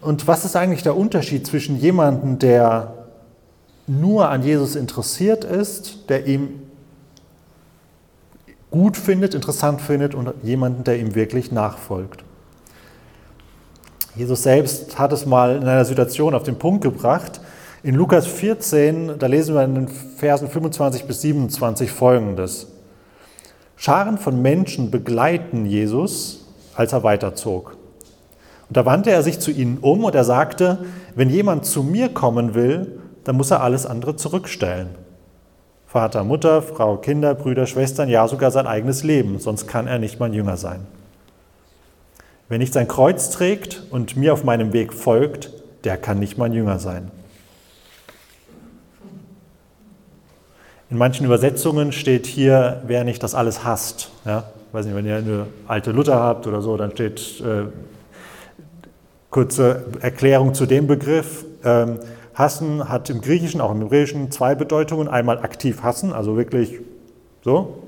Und 0.00 0.28
was 0.28 0.44
ist 0.44 0.54
eigentlich 0.54 0.84
der 0.84 0.96
Unterschied 0.96 1.44
zwischen 1.44 1.80
jemandem, 1.80 2.38
der 2.38 2.94
nur 3.88 4.28
an 4.28 4.44
Jesus 4.44 4.76
interessiert 4.76 5.42
ist, 5.42 6.08
der 6.08 6.28
ihm 6.28 6.62
gut 8.70 8.96
findet, 8.96 9.34
interessant 9.34 9.80
findet 9.80 10.14
und 10.14 10.32
jemanden, 10.44 10.84
der 10.84 11.00
ihm 11.00 11.16
wirklich 11.16 11.50
nachfolgt? 11.50 12.22
Jesus 14.16 14.42
selbst 14.42 14.98
hat 14.98 15.12
es 15.12 15.24
mal 15.24 15.56
in 15.56 15.62
einer 15.62 15.84
Situation 15.84 16.34
auf 16.34 16.42
den 16.42 16.58
Punkt 16.58 16.82
gebracht. 16.82 17.40
In 17.82 17.94
Lukas 17.94 18.26
14, 18.26 19.18
da 19.18 19.26
lesen 19.26 19.54
wir 19.54 19.62
in 19.62 19.74
den 19.74 19.88
Versen 19.88 20.48
25 20.48 21.04
bis 21.04 21.20
27 21.22 21.90
folgendes. 21.90 22.66
Scharen 23.76 24.18
von 24.18 24.42
Menschen 24.42 24.90
begleiten 24.90 25.64
Jesus, 25.64 26.46
als 26.74 26.92
er 26.92 27.02
weiterzog. 27.02 27.76
Und 28.68 28.76
da 28.76 28.84
wandte 28.84 29.10
er 29.10 29.22
sich 29.22 29.38
zu 29.38 29.50
ihnen 29.50 29.78
um 29.78 30.04
und 30.04 30.14
er 30.14 30.24
sagte, 30.24 30.80
wenn 31.14 31.30
jemand 31.30 31.64
zu 31.64 31.82
mir 31.82 32.08
kommen 32.08 32.54
will, 32.54 33.00
dann 33.24 33.36
muss 33.36 33.50
er 33.50 33.62
alles 33.62 33.86
andere 33.86 34.16
zurückstellen. 34.16 34.90
Vater, 35.86 36.22
Mutter, 36.24 36.62
Frau, 36.62 36.98
Kinder, 36.98 37.34
Brüder, 37.34 37.66
Schwestern, 37.66 38.08
ja 38.08 38.28
sogar 38.28 38.50
sein 38.50 38.66
eigenes 38.66 39.02
Leben, 39.02 39.38
sonst 39.38 39.66
kann 39.66 39.86
er 39.86 39.98
nicht 39.98 40.20
mein 40.20 40.32
Jünger 40.32 40.56
sein. 40.56 40.86
Wer 42.50 42.58
nicht 42.58 42.72
sein 42.72 42.88
Kreuz 42.88 43.30
trägt 43.30 43.84
und 43.90 44.16
mir 44.16 44.32
auf 44.32 44.42
meinem 44.42 44.72
Weg 44.72 44.92
folgt, 44.92 45.52
der 45.84 45.96
kann 45.96 46.18
nicht 46.18 46.36
mein 46.36 46.52
Jünger 46.52 46.80
sein. 46.80 47.12
In 50.90 50.98
manchen 50.98 51.24
Übersetzungen 51.24 51.92
steht 51.92 52.26
hier, 52.26 52.82
wer 52.88 53.04
nicht 53.04 53.22
das 53.22 53.36
alles 53.36 53.62
hasst. 53.62 54.10
Ja? 54.24 54.50
Ich 54.66 54.74
weiß 54.74 54.84
nicht, 54.84 54.96
wenn 54.96 55.06
ihr 55.06 55.18
eine 55.18 55.46
alte 55.68 55.92
Luther 55.92 56.18
habt 56.18 56.48
oder 56.48 56.60
so, 56.60 56.76
dann 56.76 56.90
steht 56.90 57.40
äh, 57.40 57.66
kurze 59.30 59.84
Erklärung 60.00 60.52
zu 60.52 60.66
dem 60.66 60.88
Begriff. 60.88 61.44
Ähm, 61.62 62.00
hassen 62.34 62.88
hat 62.88 63.10
im 63.10 63.20
Griechischen, 63.20 63.60
auch 63.60 63.70
im 63.70 63.82
Hebräischen, 63.82 64.32
zwei 64.32 64.56
Bedeutungen. 64.56 65.06
Einmal 65.06 65.38
aktiv 65.38 65.84
hassen, 65.84 66.12
also 66.12 66.36
wirklich 66.36 66.80
so. 67.44 67.84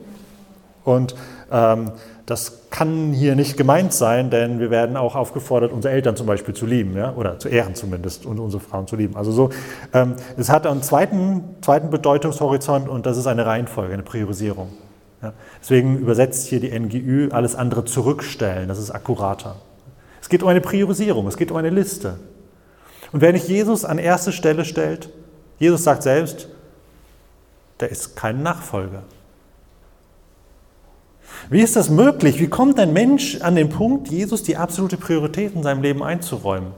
Und 0.85 1.17
ähm, 1.51 1.91
das 2.27 2.71
kann 2.71 3.13
hier 3.13 3.35
nicht 3.35 3.57
gemeint 3.57 3.93
sein, 3.93 4.31
denn 4.31 4.61
wir 4.61 4.71
werden 4.71 4.97
auch 4.97 5.17
aufgefordert, 5.17 5.73
unsere 5.73 5.93
Eltern 5.93 6.17
zum 6.17 6.27
Beispiel 6.27 6.55
zu 6.55 6.67
lieben, 6.67 6.97
ja? 6.97 7.15
oder 7.15 7.39
zu 7.39 7.49
ehren 7.49 7.75
zumindest 7.75 8.27
und 8.27 8.39
unsere 8.39 8.63
Frauen 8.63 8.87
zu 8.87 8.97
lieben. 8.97 9.17
Also 9.17 9.33
so, 9.33 9.51
ähm, 9.93 10.15
es 10.37 10.49
hat 10.49 10.67
einen 10.67 10.83
zweiten, 10.83 11.43
zweiten 11.63 11.91
Bedeutungshorizont 11.91 12.89
und 12.89 13.07
das 13.07 13.17
ist 13.17 13.27
eine 13.27 13.45
Reihenfolge, 13.45 13.93
eine 13.93 14.05
Priorisierung. 14.05 14.73
Ja? 15.21 15.33
Deswegen 15.61 15.99
übersetzt 15.99 16.47
hier 16.47 16.61
die 16.61 16.79
NGÜ 16.79 17.31
alles 17.33 17.57
andere 17.57 17.85
zurückstellen, 17.85 18.69
das 18.69 18.79
ist 18.79 18.91
akkurater. 18.91 19.57
Es 20.21 20.29
geht 20.29 20.43
um 20.43 20.49
eine 20.49 20.61
Priorisierung, 20.61 21.27
es 21.27 21.37
geht 21.37 21.51
um 21.51 21.57
eine 21.57 21.71
Liste. 21.71 22.19
Und 23.11 23.21
wer 23.21 23.33
nicht 23.33 23.49
Jesus 23.49 23.85
an 23.85 23.99
erste 23.99 24.33
Stelle 24.33 24.65
stellt, 24.65 25.11
Jesus 25.59 25.83
sagt 25.83 26.05
selbst, 26.05 26.49
der 27.81 27.91
ist 27.91 28.17
kein 28.17 28.43
Nachfolger. 28.43 29.03
Wie 31.53 31.61
ist 31.61 31.77
das 31.77 31.91
möglich? 31.91 32.41
Wie 32.41 32.49
kommt 32.49 32.81
ein 32.81 32.95
Mensch 32.95 33.43
an 33.43 33.57
den 33.57 33.69
Punkt, 33.69 34.09
Jesus 34.09 34.43
die 34.43 34.57
absolute 34.57 34.97
Priorität 34.97 35.55
in 35.55 35.63
seinem 35.63 35.83
Leben 35.83 36.03
einzuräumen? 36.03 36.71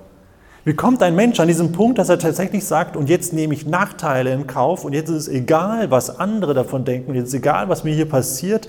Wie 0.64 0.75
kommt 0.75 1.00
ein 1.00 1.14
Mensch 1.14 1.38
an 1.38 1.47
diesen 1.47 1.71
Punkt, 1.71 1.97
dass 1.97 2.09
er 2.09 2.19
tatsächlich 2.19 2.64
sagt, 2.64 2.97
und 2.97 3.09
jetzt 3.09 3.33
nehme 3.33 3.54
ich 3.54 3.66
Nachteile 3.66 4.33
in 4.33 4.49
Kauf 4.49 4.85
und 4.85 4.93
jetzt 4.93 5.11
ist 5.11 5.16
es 5.16 5.28
egal, 5.28 5.93
was 5.93 6.19
andere 6.19 6.54
davon 6.54 6.85
denken, 6.85 7.14
jetzt 7.14 7.26
ist 7.26 7.35
es 7.35 7.38
egal, 7.38 7.69
was 7.69 7.85
mir 7.85 7.95
hier 7.95 8.09
passiert, 8.09 8.69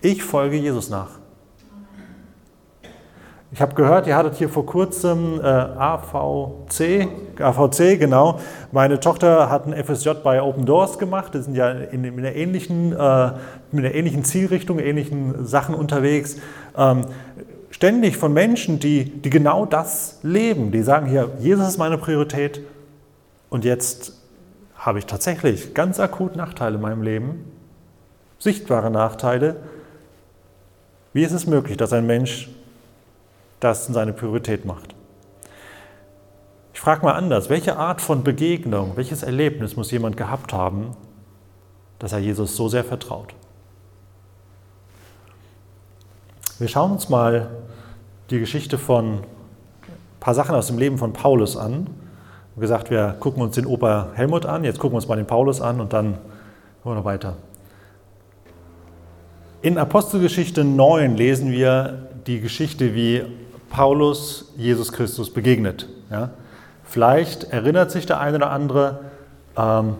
ich 0.00 0.22
folge 0.22 0.56
Jesus 0.56 0.90
nach. 0.90 1.18
Ich 3.56 3.62
habe 3.62 3.74
gehört, 3.74 4.06
ihr 4.06 4.14
hattet 4.14 4.34
hier 4.34 4.50
vor 4.50 4.66
kurzem 4.66 5.40
äh, 5.40 5.46
AVC, 5.46 7.08
AVC, 7.40 7.98
genau. 7.98 8.38
Meine 8.70 9.00
Tochter 9.00 9.48
hat 9.48 9.66
ein 9.66 9.72
FSJ 9.72 10.10
bei 10.22 10.42
Open 10.42 10.66
Doors 10.66 10.98
gemacht. 10.98 11.32
Die 11.32 11.40
sind 11.40 11.54
ja 11.54 11.70
in, 11.70 12.04
in, 12.04 12.18
einer, 12.18 12.34
ähnlichen, 12.34 12.92
äh, 12.92 13.30
in 13.72 13.78
einer 13.78 13.94
ähnlichen 13.94 14.24
Zielrichtung, 14.24 14.78
ähnlichen 14.78 15.46
Sachen 15.46 15.74
unterwegs. 15.74 16.36
Ähm, 16.76 17.06
ständig 17.70 18.18
von 18.18 18.34
Menschen, 18.34 18.78
die, 18.78 19.06
die 19.06 19.30
genau 19.30 19.64
das 19.64 20.18
leben. 20.22 20.70
Die 20.70 20.82
sagen 20.82 21.06
hier, 21.06 21.30
Jesus 21.40 21.66
ist 21.66 21.78
meine 21.78 21.96
Priorität 21.96 22.60
und 23.48 23.64
jetzt 23.64 24.20
habe 24.74 24.98
ich 24.98 25.06
tatsächlich 25.06 25.72
ganz 25.72 25.98
akut 25.98 26.36
Nachteile 26.36 26.74
in 26.74 26.82
meinem 26.82 27.00
Leben, 27.00 27.50
sichtbare 28.38 28.90
Nachteile. 28.90 29.56
Wie 31.14 31.22
ist 31.22 31.32
es 31.32 31.46
möglich, 31.46 31.78
dass 31.78 31.94
ein 31.94 32.06
Mensch 32.06 32.50
das 33.60 33.86
seine 33.86 34.12
Priorität 34.12 34.64
macht. 34.64 34.94
Ich 36.74 36.80
frage 36.80 37.04
mal 37.04 37.12
anders, 37.12 37.48
welche 37.48 37.76
Art 37.76 38.00
von 38.00 38.22
Begegnung, 38.22 38.92
welches 38.96 39.22
Erlebnis 39.22 39.76
muss 39.76 39.90
jemand 39.90 40.16
gehabt 40.16 40.52
haben, 40.52 40.94
dass 41.98 42.12
er 42.12 42.18
Jesus 42.18 42.54
so 42.54 42.68
sehr 42.68 42.84
vertraut? 42.84 43.34
Wir 46.58 46.68
schauen 46.68 46.92
uns 46.92 47.08
mal 47.08 47.50
die 48.30 48.40
Geschichte 48.40 48.78
von 48.78 49.14
ein 49.14 49.24
paar 50.20 50.34
Sachen 50.34 50.54
aus 50.54 50.66
dem 50.66 50.78
Leben 50.78 50.98
von 50.98 51.12
Paulus 51.12 51.56
an. 51.56 51.86
Wie 52.54 52.60
gesagt, 52.60 52.90
wir 52.90 53.16
gucken 53.20 53.42
uns 53.42 53.54
den 53.54 53.66
Opa 53.66 54.08
Helmut 54.14 54.46
an, 54.46 54.64
jetzt 54.64 54.78
gucken 54.78 54.92
wir 54.92 54.96
uns 54.96 55.08
mal 55.08 55.16
den 55.16 55.26
Paulus 55.26 55.60
an 55.60 55.80
und 55.80 55.92
dann 55.92 56.12
gehen 56.12 56.20
wir 56.84 56.94
noch 56.94 57.04
weiter. 57.04 57.36
In 59.62 59.78
Apostelgeschichte 59.78 60.64
9 60.64 61.16
lesen 61.16 61.50
wir 61.50 62.08
die 62.26 62.40
Geschichte, 62.40 62.94
wie 62.94 63.22
Paulus 63.70 64.52
Jesus 64.56 64.92
Christus 64.92 65.30
begegnet. 65.32 65.88
Ja? 66.10 66.30
Vielleicht 66.84 67.44
erinnert 67.44 67.90
sich 67.90 68.06
der 68.06 68.20
eine 68.20 68.36
oder 68.36 68.50
andere, 68.50 69.00
ähm, 69.56 69.94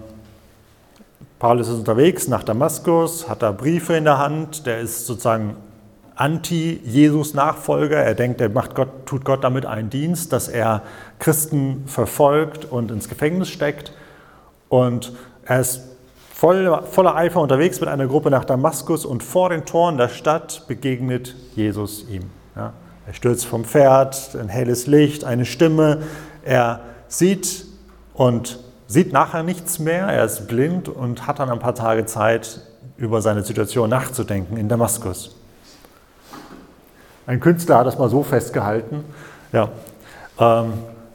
Paulus 1.38 1.68
ist 1.68 1.74
unterwegs 1.74 2.28
nach 2.28 2.42
Damaskus, 2.42 3.28
hat 3.28 3.42
da 3.42 3.52
Briefe 3.52 3.94
in 3.94 4.04
der 4.04 4.18
Hand, 4.18 4.66
der 4.66 4.80
ist 4.80 5.06
sozusagen 5.06 5.56
Anti-Jesus-Nachfolger. 6.14 7.98
Er 7.98 8.14
denkt, 8.14 8.40
er 8.40 8.48
macht 8.48 8.74
Gott, 8.74 9.04
tut 9.04 9.24
Gott 9.24 9.44
damit 9.44 9.66
einen 9.66 9.90
Dienst, 9.90 10.32
dass 10.32 10.48
er 10.48 10.82
Christen 11.18 11.84
verfolgt 11.86 12.64
und 12.64 12.90
ins 12.90 13.10
Gefängnis 13.10 13.50
steckt. 13.50 13.92
Und 14.70 15.12
er 15.44 15.60
ist 15.60 15.82
voll, 16.36 16.82
voller 16.90 17.16
Eifer 17.16 17.40
unterwegs 17.40 17.80
mit 17.80 17.88
einer 17.88 18.06
Gruppe 18.06 18.30
nach 18.30 18.44
Damaskus 18.44 19.06
und 19.06 19.22
vor 19.22 19.48
den 19.48 19.64
Toren 19.64 19.96
der 19.96 20.08
Stadt 20.08 20.64
begegnet 20.68 21.34
Jesus 21.54 22.06
ihm. 22.08 22.24
Ja. 22.54 22.74
Er 23.06 23.14
stürzt 23.14 23.46
vom 23.46 23.64
Pferd, 23.64 24.36
ein 24.38 24.48
helles 24.48 24.86
Licht, 24.86 25.24
eine 25.24 25.46
Stimme. 25.46 26.02
Er 26.44 26.80
sieht 27.08 27.64
und 28.12 28.58
sieht 28.86 29.12
nachher 29.12 29.44
nichts 29.44 29.78
mehr. 29.78 30.08
Er 30.08 30.24
ist 30.24 30.46
blind 30.46 30.88
und 30.88 31.26
hat 31.26 31.38
dann 31.38 31.48
ein 31.48 31.58
paar 31.58 31.74
Tage 31.74 32.04
Zeit, 32.04 32.60
über 32.98 33.22
seine 33.22 33.42
Situation 33.42 33.90
nachzudenken 33.90 34.56
in 34.56 34.68
Damaskus. 34.68 35.36
Ein 37.26 37.40
Künstler 37.40 37.78
hat 37.78 37.86
das 37.86 37.98
mal 37.98 38.08
so 38.08 38.22
festgehalten. 38.22 39.04
Ja, 39.52 39.70
ähm, 40.38 40.72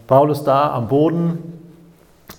Paulus 0.07 0.43
da 0.43 0.73
am 0.73 0.87
Boden 0.87 1.60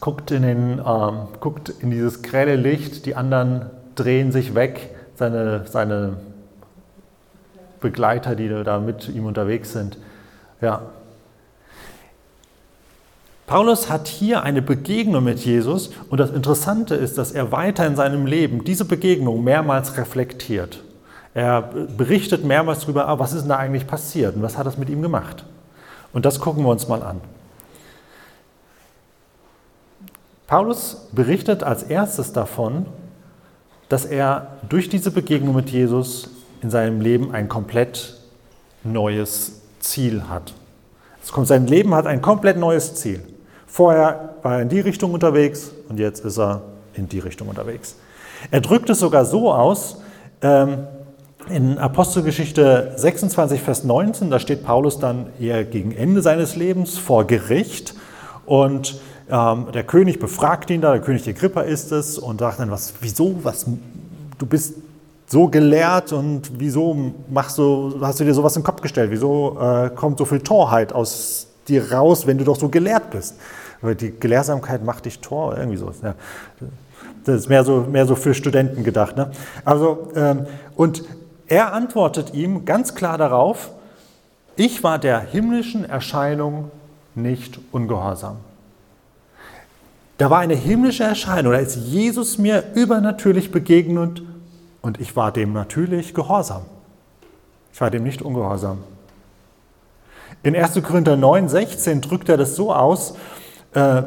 guckt 0.02 0.32
in, 0.32 0.42
den, 0.42 0.82
ähm, 0.84 1.28
guckt 1.38 1.68
in 1.68 1.92
dieses 1.92 2.22
grelle 2.22 2.56
Licht, 2.56 3.06
die 3.06 3.14
anderen 3.14 3.70
drehen 3.94 4.32
sich 4.32 4.56
weg, 4.56 4.96
seine, 5.14 5.64
seine 5.68 6.16
Begleiter, 7.80 8.34
die 8.34 8.48
da 8.48 8.80
mit 8.80 9.08
ihm 9.08 9.26
unterwegs 9.26 9.72
sind. 9.72 9.96
Ja. 10.60 10.82
Paulus 13.46 13.90
hat 13.90 14.08
hier 14.08 14.42
eine 14.42 14.60
Begegnung 14.60 15.22
mit 15.22 15.38
Jesus 15.38 15.90
und 16.10 16.18
das 16.18 16.30
Interessante 16.30 16.96
ist, 16.96 17.16
dass 17.16 17.30
er 17.30 17.52
weiter 17.52 17.86
in 17.86 17.94
seinem 17.94 18.26
Leben 18.26 18.64
diese 18.64 18.84
Begegnung 18.84 19.44
mehrmals 19.44 19.96
reflektiert. 19.98 20.82
Er 21.32 21.62
berichtet 21.96 22.44
mehrmals 22.44 22.80
darüber, 22.80 23.06
ah, 23.06 23.20
was 23.20 23.34
ist 23.34 23.42
denn 23.42 23.50
da 23.50 23.56
eigentlich 23.56 23.86
passiert 23.86 24.34
und 24.34 24.42
was 24.42 24.58
hat 24.58 24.66
das 24.66 24.78
mit 24.78 24.90
ihm 24.90 25.00
gemacht. 25.00 25.44
Und 26.12 26.26
das 26.26 26.40
gucken 26.40 26.64
wir 26.64 26.70
uns 26.70 26.88
mal 26.88 27.04
an. 27.04 27.20
Paulus 30.52 31.08
berichtet 31.12 31.62
als 31.62 31.82
erstes 31.82 32.34
davon, 32.34 32.84
dass 33.88 34.04
er 34.04 34.48
durch 34.68 34.90
diese 34.90 35.10
Begegnung 35.10 35.54
mit 35.54 35.70
Jesus 35.70 36.28
in 36.60 36.68
seinem 36.68 37.00
Leben 37.00 37.32
ein 37.32 37.48
komplett 37.48 38.20
neues 38.84 39.62
Ziel 39.80 40.24
hat. 40.28 40.52
Sein 41.22 41.66
Leben 41.66 41.94
hat 41.94 42.06
ein 42.06 42.20
komplett 42.20 42.58
neues 42.58 42.96
Ziel. 42.96 43.22
Vorher 43.66 44.34
war 44.42 44.56
er 44.56 44.60
in 44.60 44.68
die 44.68 44.80
Richtung 44.80 45.14
unterwegs 45.14 45.72
und 45.88 45.98
jetzt 45.98 46.22
ist 46.22 46.38
er 46.38 46.60
in 46.92 47.08
die 47.08 47.20
Richtung 47.20 47.48
unterwegs. 47.48 47.96
Er 48.50 48.60
drückt 48.60 48.90
es 48.90 49.00
sogar 49.00 49.24
so 49.24 49.50
aus, 49.54 50.02
ähm, 50.42 50.86
in 51.48 51.78
Apostelgeschichte 51.78 52.92
26, 52.96 53.62
Vers 53.62 53.84
19, 53.84 54.28
da 54.28 54.38
steht 54.38 54.64
Paulus 54.64 54.98
dann 54.98 55.30
eher 55.40 55.64
gegen 55.64 55.92
Ende 55.92 56.20
seines 56.20 56.56
Lebens 56.56 56.98
vor 56.98 57.26
Gericht 57.26 57.94
und 58.44 59.00
ähm, 59.32 59.68
der 59.72 59.84
König 59.84 60.18
befragt 60.18 60.68
ihn 60.68 60.82
da, 60.82 60.92
der 60.92 61.00
König 61.00 61.26
Agrippa 61.26 61.62
ist 61.62 61.90
es 61.90 62.18
und 62.18 62.40
sagt 62.40 62.60
dann, 62.60 62.70
was, 62.70 62.92
wieso, 63.00 63.42
was, 63.42 63.64
du 64.38 64.46
bist 64.46 64.74
so 65.26 65.48
gelehrt 65.48 66.12
und 66.12 66.52
wieso 66.58 67.14
machst 67.30 67.56
du, 67.56 67.98
hast 68.02 68.20
du 68.20 68.24
dir 68.24 68.34
sowas 68.34 68.54
im 68.56 68.62
Kopf 68.62 68.82
gestellt? 68.82 69.10
Wieso 69.10 69.58
äh, 69.58 69.88
kommt 69.88 70.18
so 70.18 70.26
viel 70.26 70.40
Torheit 70.40 70.92
aus 70.92 71.46
dir 71.66 71.92
raus, 71.92 72.26
wenn 72.26 72.36
du 72.36 72.44
doch 72.44 72.56
so 72.56 72.68
gelehrt 72.68 73.10
bist? 73.10 73.36
Weil 73.80 73.94
die 73.94 74.12
Gelehrsamkeit 74.20 74.84
macht 74.84 75.06
dich 75.06 75.20
Tor, 75.20 75.56
irgendwie 75.56 75.78
so. 75.78 75.90
Ja. 76.02 76.14
Das 77.24 77.36
ist 77.36 77.48
mehr 77.48 77.64
so, 77.64 77.86
mehr 77.90 78.04
so 78.04 78.14
für 78.14 78.34
Studenten 78.34 78.84
gedacht. 78.84 79.16
Ne? 79.16 79.30
Also, 79.64 80.08
ähm, 80.14 80.44
und 80.76 81.04
er 81.46 81.72
antwortet 81.72 82.34
ihm 82.34 82.66
ganz 82.66 82.94
klar 82.94 83.16
darauf, 83.16 83.70
ich 84.56 84.84
war 84.84 84.98
der 84.98 85.20
himmlischen 85.20 85.88
Erscheinung 85.88 86.70
nicht 87.14 87.58
ungehorsam. 87.72 88.36
Da 90.22 90.30
war 90.30 90.38
eine 90.38 90.54
himmlische 90.54 91.02
Erscheinung, 91.02 91.52
da 91.52 91.58
ist 91.58 91.74
Jesus 91.74 92.38
mir 92.38 92.62
übernatürlich 92.76 93.50
begegnet 93.50 94.22
und 94.80 95.00
ich 95.00 95.16
war 95.16 95.32
dem 95.32 95.52
natürlich 95.52 96.14
gehorsam. 96.14 96.62
Ich 97.72 97.80
war 97.80 97.90
dem 97.90 98.04
nicht 98.04 98.22
ungehorsam. 98.22 98.84
In 100.44 100.54
1. 100.54 100.80
Korinther 100.84 101.16
9, 101.16 101.48
16 101.48 102.02
drückt 102.02 102.28
er 102.28 102.36
das 102.36 102.54
so 102.54 102.72
aus 102.72 103.16
äh, 103.74 104.02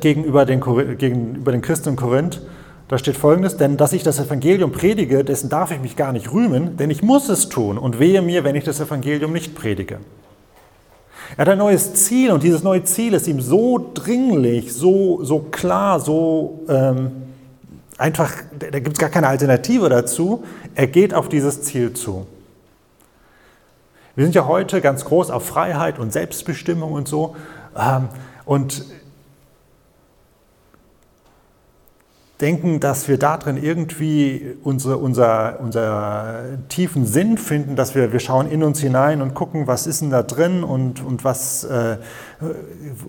gegenüber, 0.00 0.44
den, 0.44 0.60
gegenüber 0.98 1.52
den 1.52 1.62
Christen 1.62 1.90
in 1.90 1.96
Korinth. 1.96 2.42
Da 2.88 2.98
steht 2.98 3.16
folgendes: 3.16 3.56
Denn 3.56 3.76
dass 3.76 3.92
ich 3.92 4.02
das 4.02 4.18
Evangelium 4.18 4.72
predige, 4.72 5.22
dessen 5.22 5.48
darf 5.48 5.70
ich 5.70 5.80
mich 5.80 5.94
gar 5.94 6.10
nicht 6.10 6.32
rühmen, 6.32 6.76
denn 6.78 6.90
ich 6.90 7.04
muss 7.04 7.28
es 7.28 7.48
tun 7.48 7.78
und 7.78 8.00
wehe 8.00 8.22
mir, 8.22 8.42
wenn 8.42 8.56
ich 8.56 8.64
das 8.64 8.80
Evangelium 8.80 9.32
nicht 9.32 9.54
predige. 9.54 10.00
Er 11.36 11.42
hat 11.42 11.48
ein 11.48 11.58
neues 11.58 11.94
Ziel 11.94 12.30
und 12.30 12.42
dieses 12.42 12.62
neue 12.62 12.84
Ziel 12.84 13.14
ist 13.14 13.26
ihm 13.26 13.40
so 13.40 13.90
dringlich, 13.94 14.72
so, 14.72 15.22
so 15.24 15.40
klar, 15.40 16.00
so 16.00 16.64
ähm, 16.68 17.10
einfach, 17.98 18.32
da 18.58 18.78
gibt 18.78 18.96
es 18.96 18.98
gar 18.98 19.10
keine 19.10 19.28
Alternative 19.28 19.88
dazu. 19.88 20.44
Er 20.74 20.86
geht 20.86 21.14
auf 21.14 21.28
dieses 21.28 21.62
Ziel 21.62 21.92
zu. 21.92 22.26
Wir 24.14 24.24
sind 24.24 24.34
ja 24.34 24.46
heute 24.46 24.80
ganz 24.80 25.04
groß 25.04 25.30
auf 25.30 25.44
Freiheit 25.44 25.98
und 25.98 26.12
Selbstbestimmung 26.12 26.92
und 26.92 27.06
so. 27.06 27.36
Ähm, 27.76 28.08
und 28.44 28.84
denken, 32.40 32.80
dass 32.80 33.08
wir 33.08 33.18
darin 33.18 33.56
irgendwie 33.56 34.56
unsere, 34.62 34.98
unser, 34.98 35.58
unser 35.60 36.40
tiefen 36.68 37.06
Sinn 37.06 37.38
finden, 37.38 37.76
dass 37.76 37.94
wir, 37.94 38.12
wir 38.12 38.20
schauen 38.20 38.50
in 38.50 38.62
uns 38.62 38.80
hinein 38.80 39.22
und 39.22 39.34
gucken, 39.34 39.66
was 39.66 39.86
ist 39.86 40.02
denn 40.02 40.10
da 40.10 40.22
drin 40.22 40.62
und, 40.62 41.02
und 41.02 41.24
was, 41.24 41.64
äh, 41.64 41.96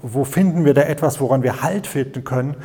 wo 0.01 0.24
finden 0.24 0.63
wir 0.63 0.74
da 0.74 0.84
etwas, 0.84 1.19
woran 1.19 1.43
wir 1.43 1.62
Halt 1.62 1.88
finden 1.88 2.24
können. 2.24 2.55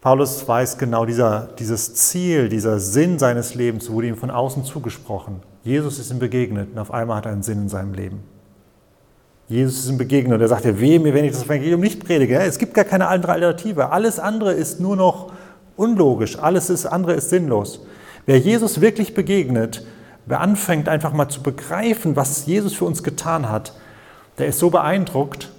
Paulus 0.00 0.48
weiß 0.48 0.78
genau, 0.78 1.04
dieser, 1.04 1.50
dieses 1.58 1.94
Ziel, 1.94 2.48
dieser 2.48 2.80
Sinn 2.80 3.18
seines 3.18 3.54
Lebens 3.54 3.90
wurde 3.90 4.08
ihm 4.08 4.16
von 4.16 4.30
außen 4.30 4.64
zugesprochen. 4.64 5.40
Jesus 5.62 5.98
ist 5.98 6.10
ihm 6.10 6.18
begegnet 6.18 6.70
und 6.72 6.78
auf 6.78 6.92
einmal 6.92 7.18
hat 7.18 7.26
er 7.26 7.32
einen 7.32 7.42
Sinn 7.42 7.62
in 7.62 7.68
seinem 7.68 7.94
Leben. 7.94 8.20
Jesus 9.46 9.80
ist 9.80 9.90
ihm 9.90 9.98
begegnet 9.98 10.34
und 10.34 10.40
er 10.40 10.48
sagt, 10.48 10.64
ja, 10.64 10.80
weh 10.80 10.98
mir, 10.98 11.12
wenn 11.12 11.24
ich 11.24 11.32
das 11.32 11.44
Evangelium 11.44 11.80
nicht 11.80 12.02
predige. 12.04 12.38
Es 12.38 12.58
gibt 12.58 12.72
gar 12.72 12.84
keine 12.84 13.08
andere 13.08 13.32
Alternative. 13.32 13.90
Alles 13.90 14.18
andere 14.18 14.52
ist 14.52 14.80
nur 14.80 14.96
noch 14.96 15.32
unlogisch, 15.80 16.38
alles 16.38 16.70
ist, 16.70 16.86
andere 16.86 17.14
ist 17.14 17.30
sinnlos. 17.30 17.80
Wer 18.26 18.38
Jesus 18.38 18.80
wirklich 18.80 19.14
begegnet, 19.14 19.84
wer 20.26 20.40
anfängt 20.40 20.88
einfach 20.88 21.12
mal 21.12 21.28
zu 21.28 21.42
begreifen, 21.42 22.16
was 22.16 22.46
Jesus 22.46 22.74
für 22.74 22.84
uns 22.84 23.02
getan 23.02 23.48
hat, 23.48 23.72
der 24.38 24.46
ist 24.46 24.58
so 24.58 24.70
beeindruckt, 24.70 25.50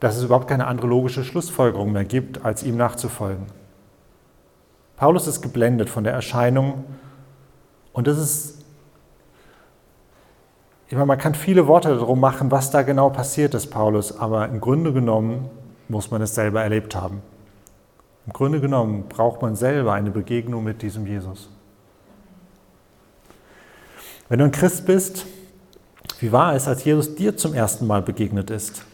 dass 0.00 0.16
es 0.16 0.24
überhaupt 0.24 0.48
keine 0.48 0.66
andere 0.66 0.86
logische 0.86 1.24
Schlussfolgerung 1.24 1.92
mehr 1.92 2.04
gibt, 2.04 2.44
als 2.44 2.62
ihm 2.62 2.76
nachzufolgen. 2.76 3.46
Paulus 4.96 5.26
ist 5.26 5.42
geblendet 5.42 5.90
von 5.90 6.04
der 6.04 6.12
Erscheinung 6.12 6.84
und 7.92 8.06
das 8.06 8.18
ist, 8.18 8.64
ich 10.86 10.92
meine, 10.92 11.06
man 11.06 11.18
kann 11.18 11.34
viele 11.34 11.66
Worte 11.66 11.88
darum 11.88 12.20
machen, 12.20 12.52
was 12.52 12.70
da 12.70 12.82
genau 12.82 13.10
passiert 13.10 13.54
ist, 13.54 13.68
Paulus, 13.68 14.16
aber 14.16 14.48
im 14.48 14.60
Grunde 14.60 14.92
genommen 14.92 15.50
muss 15.88 16.12
man 16.12 16.22
es 16.22 16.34
selber 16.34 16.62
erlebt 16.62 16.94
haben. 16.94 17.22
Im 18.26 18.32
Grunde 18.32 18.60
genommen 18.60 19.08
braucht 19.08 19.42
man 19.42 19.56
selber 19.56 19.92
eine 19.92 20.10
Begegnung 20.10 20.62
mit 20.62 20.82
diesem 20.82 21.06
Jesus. 21.06 21.48
Wenn 24.28 24.38
du 24.38 24.44
ein 24.44 24.52
Christ 24.52 24.86
bist, 24.86 25.26
wie 26.20 26.30
war 26.30 26.54
es, 26.54 26.68
als 26.68 26.84
Jesus 26.84 27.16
dir 27.16 27.36
zum 27.36 27.52
ersten 27.52 27.86
Mal 27.86 28.00
begegnet 28.00 28.50
ist? 28.50 28.84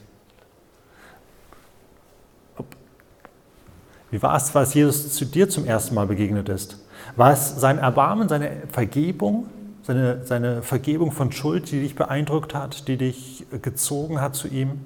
Wie 4.11 4.23
war 4.23 4.35
es, 4.37 4.57
als 4.57 4.73
Jesus 4.73 5.13
zu 5.13 5.27
dir 5.27 5.51
zum 5.51 5.67
ersten 5.67 5.95
Mal 5.95 6.07
begegnet 6.07 6.49
ist? 6.49 6.83
War 7.17 7.33
es 7.33 7.61
sein 7.61 7.79
Erbarmen, 7.79 8.29
seine 8.29 8.63
Vergebung, 8.73 9.49
seine, 9.83 10.25
seine 10.25 10.63
Vergebung 10.63 11.13
von 11.13 11.31
Schuld, 11.31 11.71
die 11.71 11.81
dich 11.81 11.95
beeindruckt 11.95 12.55
hat, 12.55 12.89
die 12.89 12.97
dich 12.97 13.47
gezogen 13.63 14.21
hat 14.21 14.35
zu 14.35 14.49
ihm? 14.49 14.81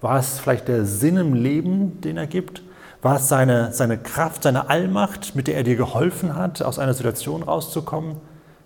War 0.00 0.18
es 0.18 0.40
vielleicht 0.40 0.66
der 0.66 0.84
Sinn 0.84 1.16
im 1.16 1.34
Leben, 1.34 2.00
den 2.00 2.16
er 2.16 2.26
gibt? 2.26 2.62
War 3.00 3.16
es 3.16 3.28
seine, 3.28 3.72
seine 3.72 3.96
Kraft, 3.96 4.42
seine 4.42 4.68
Allmacht, 4.68 5.36
mit 5.36 5.46
der 5.46 5.56
er 5.56 5.62
dir 5.62 5.76
geholfen 5.76 6.34
hat, 6.34 6.62
aus 6.62 6.78
einer 6.78 6.94
Situation 6.94 7.42
rauszukommen, 7.42 8.16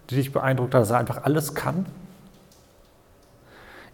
die 0.08 0.16
dich 0.16 0.32
beeindruckt 0.32 0.74
hat, 0.74 0.82
dass 0.82 0.90
er 0.90 0.98
einfach 0.98 1.24
alles 1.24 1.54
kann? 1.54 1.86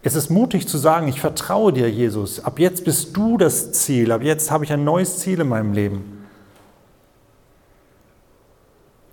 Es 0.02 0.14
ist 0.14 0.30
mutig 0.30 0.68
zu 0.68 0.78
sagen, 0.78 1.08
ich 1.08 1.20
vertraue 1.20 1.72
dir, 1.72 1.90
Jesus. 1.90 2.44
Ab 2.44 2.60
jetzt 2.60 2.84
bist 2.84 3.16
du 3.16 3.36
das 3.36 3.72
Ziel. 3.72 4.12
Ab 4.12 4.22
jetzt 4.22 4.50
habe 4.50 4.64
ich 4.64 4.72
ein 4.72 4.84
neues 4.84 5.18
Ziel 5.18 5.40
in 5.40 5.48
meinem 5.48 5.72
Leben. 5.72 6.26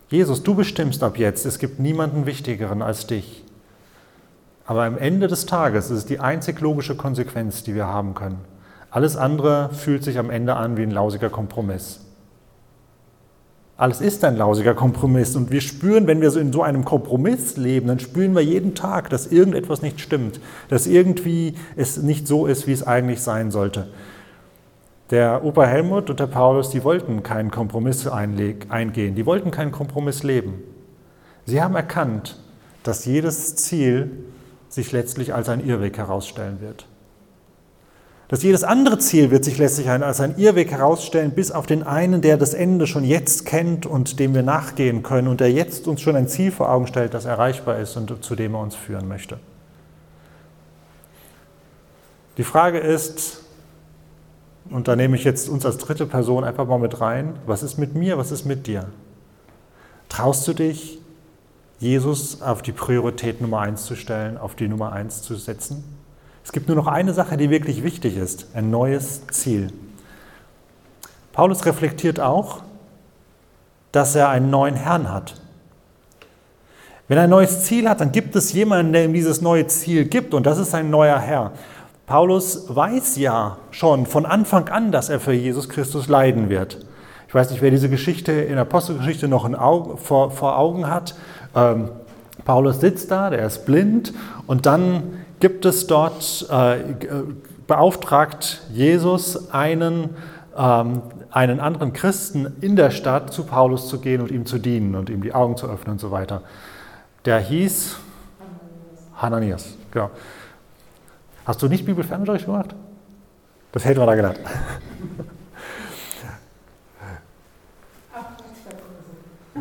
Jesus, 0.09 0.43
du 0.43 0.53
bestimmst 0.53 1.01
ab 1.01 1.17
jetzt. 1.17 1.45
Es 1.45 1.57
gibt 1.57 1.79
niemanden 1.79 2.27
Wichtigeren 2.27 2.83
als 2.83 3.07
dich. 3.07 3.43
Aber 4.67 4.83
am 4.83 4.97
Ende 4.97 5.27
des 5.27 5.47
Tages 5.47 5.85
ist 5.85 5.97
es 5.97 6.05
die 6.05 6.19
einzig 6.19 6.59
logische 6.61 6.95
Konsequenz, 6.95 7.63
die 7.63 7.73
wir 7.73 7.87
haben 7.87 8.13
können. 8.13 8.39
Alles 8.95 9.17
andere 9.17 9.71
fühlt 9.73 10.05
sich 10.05 10.17
am 10.17 10.29
Ende 10.29 10.55
an 10.55 10.77
wie 10.77 10.83
ein 10.83 10.89
lausiger 10.89 11.29
Kompromiss. 11.29 11.99
Alles 13.75 13.99
ist 13.99 14.23
ein 14.23 14.37
lausiger 14.37 14.73
Kompromiss 14.73 15.35
und 15.35 15.51
wir 15.51 15.59
spüren, 15.59 16.07
wenn 16.07 16.21
wir 16.21 16.31
so 16.31 16.39
in 16.39 16.53
so 16.53 16.63
einem 16.63 16.85
Kompromiss 16.85 17.57
leben, 17.57 17.89
dann 17.89 17.99
spüren 17.99 18.33
wir 18.33 18.41
jeden 18.41 18.73
Tag, 18.73 19.09
dass 19.09 19.27
irgendetwas 19.27 19.81
nicht 19.81 19.99
stimmt, 19.99 20.39
dass 20.69 20.87
irgendwie 20.87 21.55
es 21.75 21.97
nicht 21.97 22.25
so 22.25 22.45
ist, 22.45 22.67
wie 22.67 22.71
es 22.71 22.87
eigentlich 22.87 23.21
sein 23.21 23.51
sollte. 23.51 23.87
Der 25.09 25.43
Opa 25.43 25.65
Helmut 25.65 26.09
und 26.09 26.21
der 26.21 26.27
Paulus, 26.27 26.69
die 26.69 26.85
wollten 26.85 27.21
keinen 27.21 27.51
Kompromiss 27.51 28.07
eingehen, 28.07 29.15
die 29.15 29.25
wollten 29.25 29.51
keinen 29.51 29.73
Kompromiss 29.73 30.23
leben. 30.23 30.63
Sie 31.45 31.61
haben 31.61 31.75
erkannt, 31.75 32.39
dass 32.83 33.03
jedes 33.03 33.57
Ziel 33.57 34.23
sich 34.69 34.93
letztlich 34.93 35.33
als 35.33 35.49
ein 35.49 35.67
Irrweg 35.67 35.97
herausstellen 35.97 36.61
wird. 36.61 36.87
Dass 38.27 38.41
jedes 38.41 38.63
andere 38.63 38.97
Ziel 38.97 39.29
wird 39.29 39.45
sich 39.45 39.59
letztlich 39.59 39.89
als 39.89 40.19
ein 40.19 40.37
Irrweg 40.37 40.71
herausstellen, 40.71 41.31
bis 41.31 41.51
auf 41.51 41.67
den 41.67 41.83
einen, 41.83 42.21
der 42.21 42.37
das 42.37 42.55
Ende 42.55 42.87
schon 42.87 43.03
jetzt 43.03 43.45
kennt 43.45 43.85
und 43.85 44.19
dem 44.19 44.33
wir 44.33 44.41
nachgehen 44.41 45.03
können 45.03 45.27
und 45.27 45.41
der 45.41 45.51
jetzt 45.51 45.87
uns 45.87 46.01
schon 46.01 46.15
ein 46.15 46.27
Ziel 46.27 46.51
vor 46.51 46.71
Augen 46.71 46.87
stellt, 46.87 47.13
das 47.13 47.25
erreichbar 47.25 47.77
ist 47.77 47.95
und 47.97 48.23
zu 48.23 48.35
dem 48.35 48.55
er 48.55 48.61
uns 48.61 48.75
führen 48.75 49.07
möchte. 49.07 49.37
Die 52.37 52.43
Frage 52.43 52.79
ist, 52.79 53.43
und 54.71 54.87
da 54.87 54.95
nehme 54.95 55.15
ich 55.15 55.23
jetzt 55.23 55.47
uns 55.47 55.65
als 55.65 55.77
dritte 55.77 56.07
Person 56.07 56.43
einfach 56.43 56.65
mal 56.65 56.79
mit 56.79 56.99
rein, 56.99 57.35
was 57.45 57.61
ist 57.61 57.77
mit 57.77 57.93
mir, 57.93 58.17
was 58.17 58.31
ist 58.31 58.45
mit 58.45 58.65
dir? 58.65 58.87
Traust 60.09 60.47
du 60.47 60.53
dich, 60.53 60.99
Jesus 61.79 62.41
auf 62.41 62.61
die 62.63 62.71
Priorität 62.71 63.39
Nummer 63.41 63.59
eins 63.59 63.85
zu 63.85 63.95
stellen, 63.95 64.37
auf 64.37 64.55
die 64.55 64.67
Nummer 64.67 64.91
eins 64.91 65.21
zu 65.21 65.35
setzen? 65.35 65.94
Es 66.45 66.51
gibt 66.51 66.67
nur 66.67 66.77
noch 66.77 66.85
eine 66.85 67.11
Sache, 67.11 67.37
die 67.37 67.49
wirklich 67.49 67.83
wichtig 67.83 68.17
ist, 68.17 68.47
ein 68.53 68.69
neues 68.69 69.25
Ziel. 69.27 69.73
Paulus 71.33 71.65
reflektiert 71.65 72.19
auch, 72.19 72.61
dass 73.91 74.13
er 74.13 74.29
einen 74.29 74.51
neuen 74.51 74.75
Herrn 74.75 75.11
hat. 75.11 75.41
Wenn 77.07 77.17
er 77.17 77.23
ein 77.23 77.31
neues 77.31 77.63
Ziel 77.63 77.89
hat, 77.89 77.99
dann 77.99 78.11
gibt 78.11 78.35
es 78.35 78.53
jemanden, 78.53 78.93
der 78.93 79.05
ihm 79.05 79.13
dieses 79.13 79.41
neue 79.41 79.65
Ziel 79.65 80.05
gibt 80.05 80.35
und 80.35 80.45
das 80.45 80.59
ist 80.59 80.75
ein 80.75 80.91
neuer 80.91 81.17
Herr. 81.17 81.51
Paulus 82.05 82.65
weiß 82.75 83.17
ja 83.17 83.57
schon 83.71 84.05
von 84.05 84.27
Anfang 84.27 84.69
an, 84.69 84.91
dass 84.91 85.09
er 85.09 85.19
für 85.19 85.33
Jesus 85.33 85.67
Christus 85.67 86.07
leiden 86.07 86.49
wird. 86.49 86.85
Ich 87.27 87.33
weiß 87.33 87.49
nicht, 87.49 87.63
wer 87.63 87.71
diese 87.71 87.89
Geschichte 87.89 88.31
in 88.31 88.53
der 88.53 88.61
Apostelgeschichte 88.61 89.27
noch 89.27 89.51
Augen, 89.51 89.97
vor, 89.97 90.29
vor, 90.29 90.59
Augen 90.59 90.87
hat. 90.87 91.15
Ähm, 91.55 91.89
Paulus 92.45 92.81
sitzt 92.81 93.09
da, 93.09 93.31
der 93.31 93.47
ist 93.47 93.65
blind 93.65 94.13
und 94.45 94.67
dann 94.67 95.25
gibt 95.39 95.65
es 95.65 95.87
dort, 95.87 96.47
äh, 96.49 96.77
beauftragt 97.67 98.61
Jesus 98.71 99.51
einen, 99.51 100.15
ähm, 100.55 101.01
einen 101.31 101.59
anderen 101.59 101.93
Christen 101.93 102.55
in 102.61 102.75
der 102.75 102.91
Stadt 102.91 103.33
zu 103.33 103.43
Paulus 103.43 103.89
zu 103.89 103.99
gehen 103.99 104.21
und 104.21 104.31
ihm 104.31 104.45
zu 104.45 104.59
dienen 104.59 104.95
und 104.95 105.09
ihm 105.09 105.21
die 105.21 105.33
Augen 105.33 105.57
zu 105.57 105.67
öffnen 105.67 105.93
und 105.93 105.99
so 105.99 106.11
weiter. 106.11 106.41
Der 107.25 107.39
hieß 107.39 107.97
Hananias. 109.15 109.75
Genau. 109.91 110.11
Hast 111.45 111.61
du 111.61 111.67
nicht 111.67 111.85
Bibelfernunterricht 111.85 112.45
gemacht? 112.45 112.73
Das 113.71 113.85
hätte 113.85 113.99
man 113.99 114.07
da 114.07 114.15
gedacht. 114.15 114.39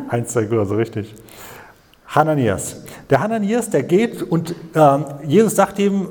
Eins, 0.09 0.33
zwei 0.33 0.45
Kurse, 0.45 0.77
richtig. 0.77 1.13
Hananias. 2.15 2.77
Der 3.09 3.19
Hananias, 3.19 3.69
der 3.69 3.83
geht 3.83 4.23
und 4.23 4.55
äh, 4.73 4.97
Jesus 5.27 5.55
sagt 5.55 5.77
ihm, 5.79 6.07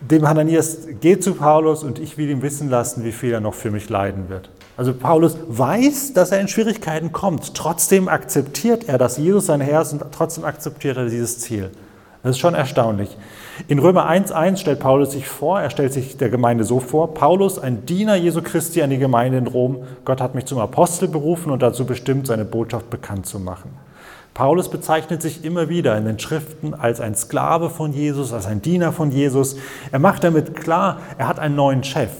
dem 0.00 0.28
Hananias, 0.28 0.86
geh 1.00 1.18
zu 1.18 1.34
Paulus 1.34 1.82
und 1.82 1.98
ich 1.98 2.18
will 2.18 2.28
ihm 2.30 2.42
wissen 2.42 2.68
lassen, 2.68 3.02
wie 3.02 3.12
viel 3.12 3.32
er 3.32 3.40
noch 3.40 3.54
für 3.54 3.70
mich 3.70 3.88
leiden 3.88 4.28
wird. 4.28 4.50
Also 4.76 4.92
Paulus 4.92 5.38
weiß, 5.48 6.12
dass 6.12 6.32
er 6.32 6.40
in 6.40 6.48
Schwierigkeiten 6.48 7.12
kommt. 7.12 7.54
Trotzdem 7.54 8.08
akzeptiert 8.08 8.88
er, 8.88 8.98
dass 8.98 9.16
Jesus 9.16 9.46
sein 9.46 9.62
Herr 9.62 9.82
ist 9.82 9.92
und 9.92 10.02
trotzdem 10.12 10.44
akzeptiert 10.44 10.98
er 10.98 11.06
dieses 11.06 11.38
Ziel. 11.38 11.70
Das 12.22 12.32
ist 12.32 12.38
schon 12.38 12.54
erstaunlich. 12.54 13.16
In 13.68 13.78
Römer 13.78 14.10
1.1 14.10 14.58
stellt 14.58 14.80
Paulus 14.80 15.12
sich 15.12 15.28
vor, 15.28 15.60
er 15.60 15.70
stellt 15.70 15.92
sich 15.92 16.18
der 16.18 16.28
Gemeinde 16.28 16.64
so 16.64 16.78
vor, 16.78 17.14
Paulus, 17.14 17.58
ein 17.58 17.86
Diener 17.86 18.16
Jesu 18.16 18.42
Christi 18.42 18.82
an 18.82 18.90
die 18.90 18.98
Gemeinde 18.98 19.38
in 19.38 19.46
Rom, 19.46 19.84
Gott 20.04 20.20
hat 20.20 20.34
mich 20.34 20.44
zum 20.44 20.58
Apostel 20.58 21.08
berufen 21.08 21.50
und 21.50 21.62
dazu 21.62 21.86
bestimmt, 21.86 22.26
seine 22.26 22.44
Botschaft 22.44 22.90
bekannt 22.90 23.26
zu 23.26 23.40
machen. 23.40 23.70
Paulus 24.36 24.68
bezeichnet 24.68 25.22
sich 25.22 25.46
immer 25.46 25.70
wieder 25.70 25.96
in 25.96 26.04
den 26.04 26.18
Schriften 26.18 26.74
als 26.74 27.00
ein 27.00 27.14
Sklave 27.14 27.70
von 27.70 27.94
Jesus, 27.94 28.34
als 28.34 28.44
ein 28.44 28.60
Diener 28.60 28.92
von 28.92 29.10
Jesus. 29.10 29.56
Er 29.92 29.98
macht 29.98 30.24
damit 30.24 30.54
klar, 30.54 31.00
er 31.16 31.26
hat 31.26 31.38
einen 31.38 31.56
neuen 31.56 31.82
Chef. 31.82 32.10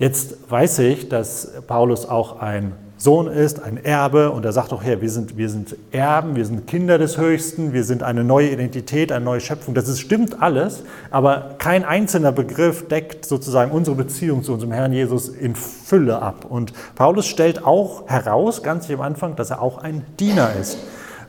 Jetzt 0.00 0.50
weiß 0.50 0.80
ich, 0.80 1.08
dass 1.08 1.52
Paulus 1.68 2.08
auch 2.08 2.40
ein 2.40 2.72
Sohn 2.96 3.28
ist, 3.28 3.62
ein 3.62 3.76
Erbe 3.76 4.32
und 4.32 4.44
er 4.44 4.50
sagt 4.50 4.72
auch, 4.72 4.82
her, 4.82 5.00
wir 5.00 5.10
sind, 5.10 5.36
wir 5.36 5.48
sind 5.48 5.76
Erben, 5.92 6.34
wir 6.34 6.44
sind 6.44 6.66
Kinder 6.66 6.98
des 6.98 7.18
Höchsten, 7.18 7.72
wir 7.72 7.84
sind 7.84 8.02
eine 8.02 8.24
neue 8.24 8.50
Identität, 8.50 9.12
eine 9.12 9.24
neue 9.24 9.40
Schöpfung. 9.40 9.72
Das 9.72 9.86
ist, 9.86 10.00
stimmt 10.00 10.42
alles, 10.42 10.82
aber 11.12 11.54
kein 11.58 11.84
einzelner 11.84 12.32
Begriff 12.32 12.88
deckt 12.88 13.24
sozusagen 13.24 13.70
unsere 13.70 13.94
Beziehung 13.94 14.42
zu 14.42 14.54
unserem 14.54 14.72
Herrn 14.72 14.92
Jesus 14.92 15.28
in 15.28 15.54
Fülle 15.54 16.20
ab. 16.20 16.46
Und 16.48 16.72
Paulus 16.96 17.26
stellt 17.26 17.64
auch 17.64 18.08
heraus, 18.08 18.64
ganz 18.64 18.90
am 18.90 19.02
Anfang, 19.02 19.36
dass 19.36 19.50
er 19.50 19.62
auch 19.62 19.78
ein 19.78 20.04
Diener 20.18 20.50
ist. 20.60 20.76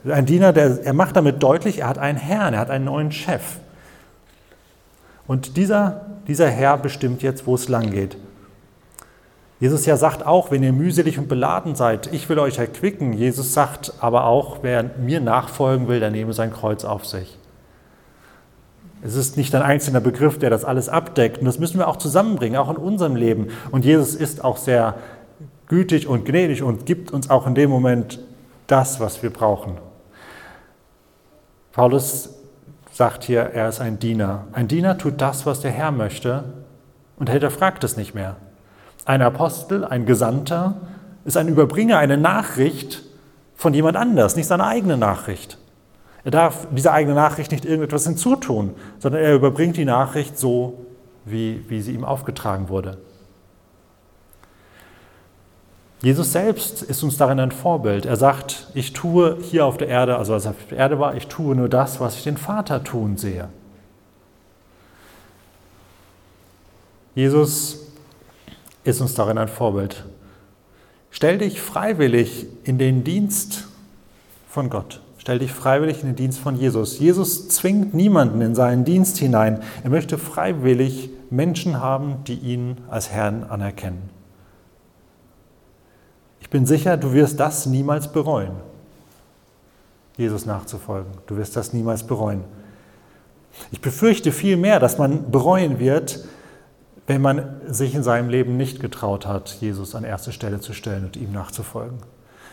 Ein 0.03 0.25
Diener, 0.25 0.51
der, 0.51 0.83
er 0.83 0.93
macht 0.93 1.15
damit 1.15 1.43
deutlich, 1.43 1.79
er 1.79 1.89
hat 1.89 1.97
einen 1.97 2.17
Herrn, 2.17 2.53
er 2.53 2.59
hat 2.59 2.69
einen 2.69 2.85
neuen 2.85 3.11
Chef. 3.11 3.41
Und 5.27 5.57
dieser, 5.57 6.05
dieser 6.27 6.49
Herr 6.49 6.77
bestimmt 6.77 7.21
jetzt, 7.21 7.45
wo 7.45 7.55
es 7.55 7.69
lang 7.69 7.91
geht. 7.91 8.17
Jesus 9.59 9.85
ja 9.85 9.95
sagt 9.95 10.25
auch, 10.25 10.49
wenn 10.49 10.63
ihr 10.63 10.73
mühselig 10.73 11.19
und 11.19 11.29
beladen 11.29 11.75
seid, 11.75 12.11
ich 12.11 12.27
will 12.29 12.39
euch 12.39 12.57
erquicken. 12.57 13.13
Jesus 13.13 13.53
sagt 13.53 13.93
aber 13.99 14.25
auch, 14.25 14.59
wer 14.63 14.83
mir 14.97 15.21
nachfolgen 15.21 15.87
will, 15.87 15.99
der 15.99 16.09
nehme 16.09 16.33
sein 16.33 16.51
Kreuz 16.51 16.83
auf 16.83 17.05
sich. 17.05 17.37
Es 19.03 19.15
ist 19.15 19.37
nicht 19.37 19.53
ein 19.53 19.61
einzelner 19.61 19.99
Begriff, 19.99 20.39
der 20.39 20.49
das 20.49 20.65
alles 20.65 20.89
abdeckt. 20.89 21.39
Und 21.39 21.45
das 21.45 21.59
müssen 21.59 21.77
wir 21.77 21.87
auch 21.87 21.97
zusammenbringen, 21.97 22.57
auch 22.57 22.71
in 22.71 22.77
unserem 22.77 23.15
Leben. 23.15 23.49
Und 23.69 23.85
Jesus 23.85 24.15
ist 24.15 24.43
auch 24.43 24.57
sehr 24.57 24.95
gütig 25.67 26.07
und 26.07 26.25
gnädig 26.25 26.63
und 26.63 26.87
gibt 26.87 27.11
uns 27.11 27.29
auch 27.29 27.45
in 27.45 27.53
dem 27.53 27.69
Moment 27.69 28.19
das, 28.65 28.99
was 28.99 29.21
wir 29.21 29.29
brauchen. 29.29 29.77
Paulus 31.73 32.29
sagt 32.91 33.23
hier, 33.23 33.41
er 33.41 33.69
ist 33.69 33.79
ein 33.79 33.97
Diener. 33.97 34.45
Ein 34.51 34.67
Diener 34.67 34.97
tut 34.97 35.21
das, 35.21 35.45
was 35.45 35.61
der 35.61 35.71
Herr 35.71 35.91
möchte 35.91 36.43
und 37.17 37.29
er 37.29 37.33
hinterfragt 37.33 37.83
es 37.83 37.95
nicht 37.95 38.13
mehr. 38.13 38.35
Ein 39.05 39.21
Apostel, 39.21 39.85
ein 39.85 40.05
Gesandter 40.05 40.75
ist 41.23 41.37
ein 41.37 41.47
Überbringer, 41.47 41.97
eine 41.97 42.17
Nachricht 42.17 43.03
von 43.55 43.73
jemand 43.73 43.95
anders, 43.95 44.35
nicht 44.35 44.47
seine 44.47 44.65
eigene 44.65 44.97
Nachricht. 44.97 45.57
Er 46.23 46.31
darf 46.31 46.67
dieser 46.71 46.93
eigenen 46.93 47.15
Nachricht 47.15 47.51
nicht 47.51 47.65
irgendetwas 47.65 48.05
hinzutun, 48.05 48.75
sondern 48.99 49.21
er 49.21 49.33
überbringt 49.33 49.77
die 49.77 49.85
Nachricht 49.85 50.37
so, 50.37 50.85
wie, 51.25 51.63
wie 51.69 51.81
sie 51.81 51.93
ihm 51.93 52.03
aufgetragen 52.03 52.69
wurde. 52.69 52.97
Jesus 56.01 56.31
selbst 56.31 56.81
ist 56.81 57.03
uns 57.03 57.17
darin 57.17 57.39
ein 57.39 57.51
Vorbild. 57.51 58.07
Er 58.07 58.15
sagt, 58.15 58.67
ich 58.73 58.91
tue 58.93 59.37
hier 59.41 59.67
auf 59.67 59.77
der 59.77 59.87
Erde, 59.87 60.17
also 60.17 60.33
als 60.33 60.45
er 60.45 60.51
auf 60.51 60.67
der 60.69 60.77
Erde 60.79 60.99
war, 60.99 61.15
ich 61.15 61.27
tue 61.27 61.55
nur 61.55 61.69
das, 61.69 61.99
was 61.99 62.15
ich 62.15 62.23
den 62.23 62.37
Vater 62.37 62.83
tun 62.83 63.17
sehe. 63.17 63.49
Jesus 67.13 67.87
ist 68.83 68.99
uns 68.99 69.13
darin 69.13 69.37
ein 69.37 69.47
Vorbild. 69.47 70.05
Stell 71.11 71.37
dich 71.37 71.61
freiwillig 71.61 72.47
in 72.63 72.79
den 72.79 73.03
Dienst 73.03 73.67
von 74.47 74.71
Gott. 74.71 75.01
Stell 75.19 75.37
dich 75.37 75.51
freiwillig 75.51 76.01
in 76.01 76.07
den 76.07 76.15
Dienst 76.15 76.39
von 76.39 76.55
Jesus. 76.55 76.97
Jesus 76.97 77.47
zwingt 77.49 77.93
niemanden 77.93 78.41
in 78.41 78.55
seinen 78.55 78.85
Dienst 78.85 79.19
hinein. 79.19 79.61
Er 79.83 79.91
möchte 79.91 80.17
freiwillig 80.17 81.11
Menschen 81.29 81.79
haben, 81.79 82.23
die 82.25 82.39
ihn 82.39 82.77
als 82.89 83.11
Herrn 83.11 83.43
anerkennen 83.43 84.20
bin 86.51 86.67
sicher, 86.67 86.97
du 86.97 87.13
wirst 87.13 87.39
das 87.39 87.65
niemals 87.65 88.11
bereuen, 88.11 88.51
Jesus 90.17 90.45
nachzufolgen. 90.45 91.11
Du 91.25 91.37
wirst 91.37 91.55
das 91.55 91.73
niemals 91.73 92.03
bereuen. 92.03 92.43
Ich 93.71 93.81
befürchte 93.81 94.31
vielmehr, 94.31 94.79
dass 94.79 94.97
man 94.97 95.31
bereuen 95.31 95.79
wird, 95.79 96.25
wenn 97.07 97.21
man 97.21 97.61
sich 97.67 97.95
in 97.95 98.03
seinem 98.03 98.29
Leben 98.29 98.57
nicht 98.57 98.79
getraut 98.79 99.25
hat, 99.25 99.57
Jesus 99.59 99.95
an 99.95 100.03
erste 100.03 100.31
Stelle 100.31 100.59
zu 100.59 100.73
stellen 100.73 101.05
und 101.05 101.17
ihm 101.17 101.31
nachzufolgen. 101.31 101.97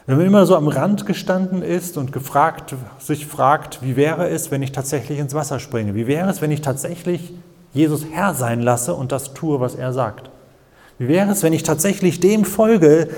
Wenn 0.07 0.17
man 0.17 0.27
immer 0.27 0.47
so 0.47 0.57
am 0.57 0.69
Rand 0.69 1.05
gestanden 1.05 1.61
ist 1.61 1.99
und 1.99 2.13
gefragt, 2.13 2.75
sich 2.99 3.27
fragt, 3.27 3.83
wie 3.83 3.95
wäre 3.95 4.29
es, 4.29 4.51
wenn 4.51 4.63
ich 4.63 4.73
tatsächlich 4.73 5.19
ins 5.19 5.35
Wasser 5.35 5.59
springe? 5.61 5.95
Wie 5.95 6.07
wäre 6.07 6.31
es, 6.31 6.41
wenn 6.41 6.51
ich 6.51 6.63
tatsächlich 6.63 7.35
Jesus 7.75 8.07
Herr 8.11 8.33
sein 8.33 8.63
lasse 8.63 8.95
und 8.95 9.13
das 9.13 9.35
tue, 9.35 9.61
was 9.61 9.75
er 9.75 9.93
sagt? 9.93 10.31
Wie 10.99 11.09
wäre 11.09 11.31
es, 11.31 11.43
wenn 11.43 11.53
ich 11.53 11.63
tatsächlich 11.63 12.21
dem 12.21 12.45
folge, 12.45 13.09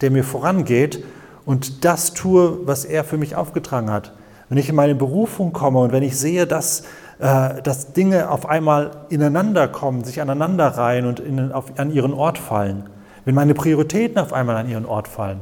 der 0.00 0.10
mir 0.10 0.24
vorangeht 0.24 1.04
und 1.44 1.84
das 1.84 2.12
tue, 2.12 2.66
was 2.66 2.84
er 2.84 3.04
für 3.04 3.16
mich 3.16 3.36
aufgetragen 3.36 3.90
hat. 3.90 4.12
Wenn 4.48 4.58
ich 4.58 4.68
in 4.68 4.74
meine 4.74 4.94
Berufung 4.94 5.52
komme 5.52 5.80
und 5.80 5.92
wenn 5.92 6.02
ich 6.02 6.18
sehe, 6.18 6.46
dass, 6.46 6.84
äh, 7.18 7.62
dass 7.62 7.92
Dinge 7.92 8.30
auf 8.30 8.48
einmal 8.48 8.90
ineinander 9.08 9.68
kommen, 9.68 10.04
sich 10.04 10.20
aneinander 10.20 10.66
reihen 10.68 11.06
und 11.06 11.20
in, 11.20 11.52
auf, 11.52 11.78
an 11.78 11.92
ihren 11.92 12.12
Ort 12.12 12.38
fallen, 12.38 12.88
wenn 13.24 13.34
meine 13.34 13.54
Prioritäten 13.54 14.18
auf 14.18 14.32
einmal 14.32 14.56
an 14.56 14.68
ihren 14.68 14.86
Ort 14.86 15.08
fallen, 15.08 15.40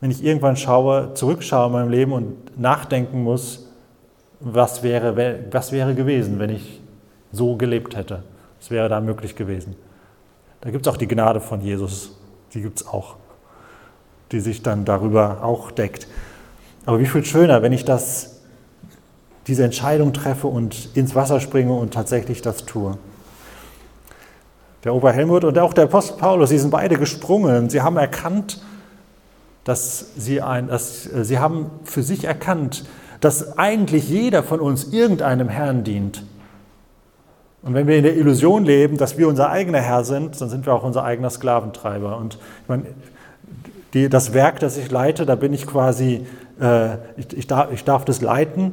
wenn 0.00 0.10
ich 0.10 0.24
irgendwann 0.24 0.56
schaue, 0.56 1.14
zurückschaue 1.14 1.66
in 1.66 1.72
meinem 1.72 1.90
Leben 1.90 2.12
und 2.12 2.58
nachdenken 2.58 3.22
muss, 3.22 3.68
was 4.40 4.82
wäre, 4.82 5.44
was 5.50 5.72
wäre 5.72 5.94
gewesen, 5.94 6.38
wenn 6.38 6.50
ich 6.50 6.80
so 7.32 7.56
gelebt 7.56 7.96
hätte. 7.96 8.22
Was 8.58 8.70
wäre 8.70 8.88
da 8.88 9.00
möglich 9.00 9.36
gewesen? 9.36 9.76
Da 10.62 10.70
gibt 10.70 10.86
es 10.86 10.92
auch 10.92 10.96
die 10.96 11.08
Gnade 11.08 11.40
von 11.40 11.60
Jesus 11.60 12.19
die 12.54 12.62
gibt 12.62 12.80
es 12.80 12.86
auch, 12.86 13.16
die 14.32 14.40
sich 14.40 14.62
dann 14.62 14.84
darüber 14.84 15.42
auch 15.42 15.70
deckt. 15.70 16.06
Aber 16.86 16.98
wie 16.98 17.06
viel 17.06 17.24
schöner, 17.24 17.62
wenn 17.62 17.72
ich 17.72 17.84
das, 17.84 18.40
diese 19.46 19.64
Entscheidung 19.64 20.12
treffe 20.12 20.46
und 20.46 20.96
ins 20.96 21.14
Wasser 21.14 21.40
springe 21.40 21.72
und 21.72 21.94
tatsächlich 21.94 22.42
das 22.42 22.64
tue. 22.66 22.98
Der 24.84 24.94
Ober 24.94 25.12
Helmut 25.12 25.44
und 25.44 25.58
auch 25.58 25.74
der 25.74 25.84
Apostel 25.84 26.16
Paulus, 26.16 26.48
sie 26.48 26.58
sind 26.58 26.70
beide 26.70 26.96
gesprungen. 26.96 27.68
Sie 27.68 27.82
haben 27.82 27.96
erkannt, 27.98 28.62
dass 29.64 30.12
sie, 30.16 30.40
ein, 30.40 30.68
dass 30.68 31.04
sie 31.04 31.38
haben 31.38 31.70
für 31.84 32.02
sich 32.02 32.24
erkannt, 32.24 32.84
dass 33.20 33.58
eigentlich 33.58 34.08
jeder 34.08 34.42
von 34.42 34.60
uns 34.60 34.84
irgendeinem 34.84 35.50
Herrn 35.50 35.84
dient. 35.84 36.24
Und 37.62 37.74
wenn 37.74 37.86
wir 37.86 37.96
in 37.96 38.04
der 38.04 38.16
Illusion 38.16 38.64
leben, 38.64 38.96
dass 38.96 39.18
wir 39.18 39.28
unser 39.28 39.50
eigener 39.50 39.80
Herr 39.80 40.04
sind, 40.04 40.40
dann 40.40 40.48
sind 40.48 40.64
wir 40.64 40.72
auch 40.72 40.82
unser 40.82 41.04
eigener 41.04 41.28
Sklaventreiber. 41.28 42.16
Und 42.16 42.34
ich 42.62 42.68
meine, 42.68 42.84
die, 43.92 44.08
das 44.08 44.32
Werk, 44.32 44.60
das 44.60 44.78
ich 44.78 44.90
leite, 44.90 45.26
da 45.26 45.34
bin 45.34 45.52
ich 45.52 45.66
quasi, 45.66 46.26
äh, 46.60 46.94
ich, 47.16 47.36
ich, 47.36 47.46
darf, 47.46 47.70
ich 47.72 47.84
darf 47.84 48.04
das 48.04 48.22
leiten. 48.22 48.72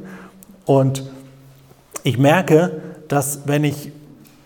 Und 0.64 1.02
ich 2.02 2.18
merke, 2.18 2.80
dass 3.08 3.46
wenn 3.46 3.64
ich 3.64 3.92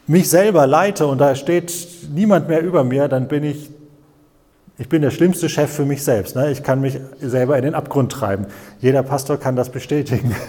mich 0.07 0.29
selber 0.29 0.67
leite 0.67 1.07
und 1.07 1.19
da 1.19 1.35
steht 1.35 1.73
niemand 2.13 2.49
mehr 2.49 2.63
über 2.63 2.83
mir, 2.83 3.09
dann 3.09 3.29
bin 3.29 3.45
ich 3.45 3.71
ich 4.79 4.89
bin 4.89 5.03
der 5.03 5.11
schlimmste 5.11 5.49
Chef 5.49 5.71
für 5.71 5.85
mich 5.85 6.03
selbst. 6.03 6.35
Ne? 6.35 6.51
Ich 6.51 6.63
kann 6.63 6.81
mich 6.81 6.99
selber 7.21 7.57
in 7.59 7.65
den 7.65 7.75
Abgrund 7.75 8.11
treiben. 8.11 8.47
Jeder 8.81 9.03
Pastor 9.03 9.37
kann 9.37 9.57
das 9.57 9.71
bestätigen. 9.71 10.35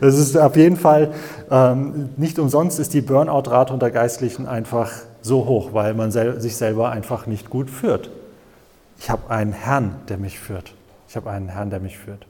Das 0.00 0.18
ist 0.18 0.36
auf 0.36 0.56
jeden 0.56 0.76
Fall, 0.76 1.12
ähm, 1.50 2.08
nicht 2.16 2.38
umsonst 2.38 2.80
ist 2.80 2.94
die 2.94 3.02
Burnout-Rate 3.02 3.72
unter 3.72 3.90
Geistlichen 3.90 4.48
einfach 4.48 4.90
so 5.20 5.44
hoch, 5.44 5.74
weil 5.74 5.92
man 5.92 6.10
sel 6.10 6.40
sich 6.40 6.56
selber 6.56 6.90
einfach 6.90 7.26
nicht 7.26 7.50
gut 7.50 7.70
führt. 7.70 8.10
Ich 8.98 9.10
habe 9.10 9.30
einen 9.30 9.52
Herrn, 9.52 9.96
der 10.08 10.16
mich 10.16 10.38
führt. 10.38 10.72
Ich 11.06 11.16
habe 11.16 11.30
einen 11.30 11.48
Herrn, 11.48 11.68
der 11.68 11.80
mich 11.80 11.98
führt. 11.98 12.26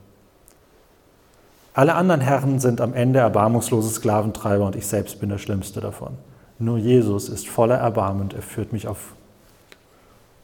Alle 1.75 1.95
anderen 1.95 2.21
Herren 2.21 2.59
sind 2.59 2.81
am 2.81 2.93
Ende 2.93 3.21
erbarmungslose 3.21 3.91
Sklaventreiber 3.91 4.67
und 4.67 4.77
ich 4.77 4.87
selbst 4.87 5.21
bin 5.21 5.29
der 5.29 5.39
Schlimmste 5.39 5.81
davon. 5.81 6.15
Nur 6.59 6.79
Jesus 6.79 7.29
ist 7.29 7.49
voller 7.49 7.77
Erbarmen 7.77 8.23
und 8.23 8.35
er 8.35 8.43
führt 8.43 8.73
mich 8.73 8.89
auf 8.89 9.15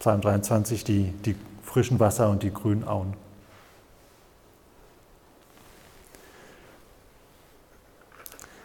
Psalm 0.01 0.23
23, 0.23 0.83
die, 0.83 1.13
die 1.27 1.37
frischen 1.63 2.01
Wasser 2.01 2.31
und 2.31 2.43
die 2.43 2.53
grünen 2.53 2.89
Auen. 2.89 3.13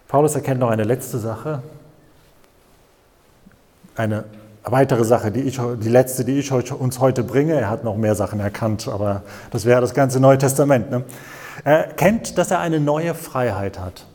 Paulus 0.08 0.34
erkennt 0.34 0.62
noch 0.62 0.70
eine 0.70 0.86
letzte 0.86 1.20
Sache, 1.20 1.62
eine 3.98 4.24
weitere 4.64 5.04
Sache, 5.04 5.30
die, 5.30 5.42
ich, 5.42 5.60
die 5.82 5.90
letzte, 5.90 6.24
die 6.24 6.40
ich 6.40 6.52
uns 6.54 7.00
heute 7.02 7.22
bringe. 7.22 7.60
Er 7.60 7.70
hat 7.70 7.84
noch 7.84 7.98
mehr 7.98 8.16
Sachen 8.16 8.40
erkannt, 8.40 8.88
aber 8.88 9.24
das 9.52 9.66
wäre 9.66 9.82
das 9.82 9.94
ganze 9.94 10.22
Neue 10.22 10.38
Testament. 10.38 10.90
Ne? 10.90 11.04
Er 11.66 11.88
erkennt, 11.88 12.38
dass 12.38 12.50
er 12.50 12.60
eine 12.60 12.80
neue 12.80 13.14
Freiheit 13.14 13.78
hat. 13.78 14.06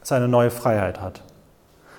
Dass 0.00 0.12
er 0.12 0.16
eine 0.16 0.28
neue 0.28 0.50
Freiheit 0.50 0.98
hat. 0.98 1.22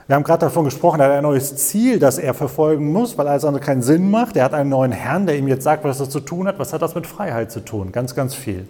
Wir 0.07 0.15
haben 0.15 0.23
gerade 0.23 0.39
davon 0.39 0.63
gesprochen, 0.63 1.01
er 1.01 1.07
hat 1.07 1.17
ein 1.17 1.23
neues 1.23 1.55
Ziel, 1.57 1.99
das 1.99 2.17
er 2.17 2.33
verfolgen 2.33 2.93
muss, 2.93 3.17
weil 3.17 3.27
alles 3.27 3.43
andere 3.43 3.61
keinen 3.61 3.81
Sinn 3.81 4.09
macht. 4.09 4.37
Er 4.37 4.45
hat 4.45 4.53
einen 4.53 4.69
neuen 4.69 4.93
Herrn, 4.93 5.25
der 5.25 5.37
ihm 5.37 5.49
jetzt 5.49 5.63
sagt, 5.63 5.83
was 5.83 5.99
er 5.99 6.09
zu 6.09 6.21
tun 6.21 6.47
hat. 6.47 6.59
Was 6.59 6.71
hat 6.71 6.81
das 6.81 6.95
mit 6.95 7.05
Freiheit 7.05 7.51
zu 7.51 7.59
tun? 7.59 7.91
Ganz, 7.91 8.15
ganz 8.15 8.33
viel. 8.33 8.67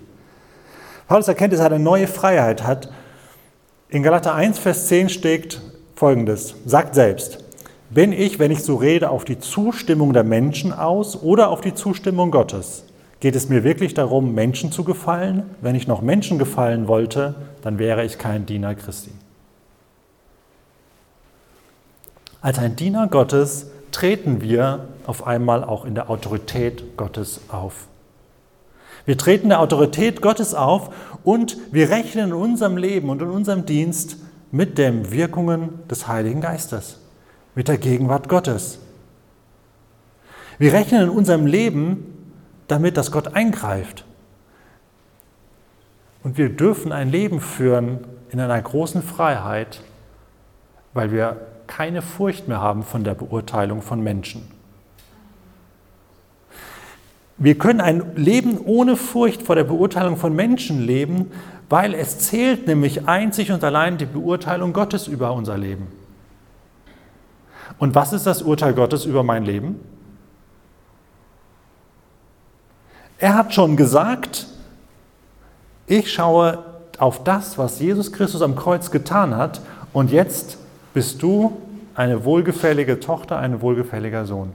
Paulus 1.08 1.28
erkennt, 1.28 1.54
dass 1.54 1.60
er 1.60 1.68
eine 1.68 1.80
neue 1.80 2.08
Freiheit 2.08 2.64
hat. 2.64 2.92
In 3.90 4.02
Galater 4.02 4.34
1, 4.34 4.58
Vers 4.58 4.88
10 4.88 5.10
steht 5.10 5.62
folgendes, 5.96 6.56
sagt 6.66 6.96
selbst, 6.96 7.44
bin 7.92 8.12
ich, 8.12 8.40
wenn 8.40 8.52
ich 8.52 8.64
so 8.64 8.76
rede, 8.76 9.12
auf 9.12 9.24
die 9.24 9.40
Zustimmung 9.40 10.14
der 10.14 10.24
Menschen 10.24 10.74
aus 10.74 11.22
oder 11.22 11.50
auf 11.50 11.62
die 11.62 11.74
Zustimmung 11.74 12.32
Gottes? 12.32 12.84
Geht 13.20 13.36
es 13.36 13.48
mir 13.48 13.64
wirklich 13.64 13.94
darum, 13.94 14.34
Menschen 14.34 14.72
zu 14.72 14.84
gefallen? 14.84 15.44
Wenn 15.62 15.76
ich 15.76 15.88
noch 15.88 16.02
Menschen 16.02 16.40
gefallen 16.40 16.88
wollte, 16.88 17.36
dann 17.62 17.80
wäre 17.80 18.04
ich 18.04 18.18
kein 18.18 18.46
Diener 18.46 18.76
Christi. 18.76 19.12
Als 22.42 22.60
ein 22.60 22.76
Diener 22.76 23.08
Gottes 23.08 23.68
treten 23.92 24.42
wir 24.42 24.88
auf 25.06 25.26
einmal 25.26 25.64
auch 25.64 25.86
in 25.86 25.96
der 25.96 26.10
Autorität 26.10 26.98
Gottes 26.98 27.42
auf. 27.50 27.88
Wir 29.06 29.18
treten 29.18 29.50
der 29.50 29.62
Autorität 29.62 30.22
Gottes 30.22 30.54
auf 30.54 30.94
und 31.24 31.58
wir 31.72 31.90
rechnen 31.90 32.28
in 32.28 32.34
unserem 32.34 32.78
Leben 32.78 33.10
und 33.10 33.22
in 33.22 33.30
unserem 33.30 33.66
Dienst 33.66 34.18
mit 34.52 34.78
den 34.78 35.12
Wirkungen 35.12 35.80
des 35.90 36.08
Heiligen 36.08 36.42
Geistes, 36.42 37.00
mit 37.56 37.70
der 37.70 37.78
Gegenwart 37.78 38.30
Gottes. 38.30 38.80
Wir 40.60 40.74
rechnen 40.74 41.04
in 41.04 41.10
unserem 41.10 41.46
Leben 41.46 42.34
damit, 42.68 42.98
dass 42.98 43.12
Gott 43.12 43.34
eingreift. 43.34 44.04
Und 46.24 46.38
wir 46.38 46.50
dürfen 46.50 46.92
ein 46.92 47.10
Leben 47.10 47.40
führen 47.40 48.00
in 48.30 48.40
einer 48.40 48.62
großen 48.62 49.02
Freiheit, 49.02 49.82
weil 50.94 51.12
wir 51.12 51.38
keine 51.68 52.02
Furcht 52.02 52.48
mehr 52.48 52.62
haben 52.62 52.84
von 52.84 53.04
der 53.04 53.14
Beurteilung 53.14 53.82
von 53.82 54.02
Menschen. 54.02 54.48
Wir 57.38 57.58
können 57.58 57.82
ein 57.82 58.16
Leben 58.16 58.60
ohne 58.64 58.96
Furcht 58.96 59.44
vor 59.44 59.56
der 59.56 59.64
Beurteilung 59.64 60.18
von 60.18 60.36
Menschen 60.36 60.82
leben, 60.82 61.32
weil 61.70 61.94
es 61.94 62.20
zählt 62.20 62.66
nämlich 62.66 63.08
einzig 63.08 63.52
und 63.52 63.64
allein 63.64 63.98
die 63.98 64.06
Beurteilung 64.06 64.74
Gottes 64.74 65.08
über 65.08 65.34
unser 65.34 65.58
Leben. 65.58 65.88
Und 67.78 67.94
was 67.94 68.14
ist 68.14 68.26
das 68.26 68.42
Urteil 68.42 68.74
Gottes 68.74 69.06
über 69.06 69.22
mein 69.22 69.46
Leben? 69.46 69.80
Er 73.20 73.36
hat 73.36 73.54
schon 73.54 73.78
gesagt, 73.78 74.48
ich 75.86 76.12
schaue 76.12 76.64
auf 76.98 77.24
das, 77.24 77.58
was 77.58 77.80
Jesus 77.80 78.12
Christus 78.12 78.42
am 78.42 78.56
Kreuz 78.56 78.90
getan 78.90 79.36
hat 79.36 79.62
und 79.94 80.12
jetzt 80.12 80.58
bist 80.98 81.22
du 81.22 81.56
eine 81.94 82.26
wohlgefällige 82.26 83.00
Tochter, 83.00 83.38
ein 83.38 83.62
wohlgefälliger 83.62 84.26
Sohn. 84.26 84.54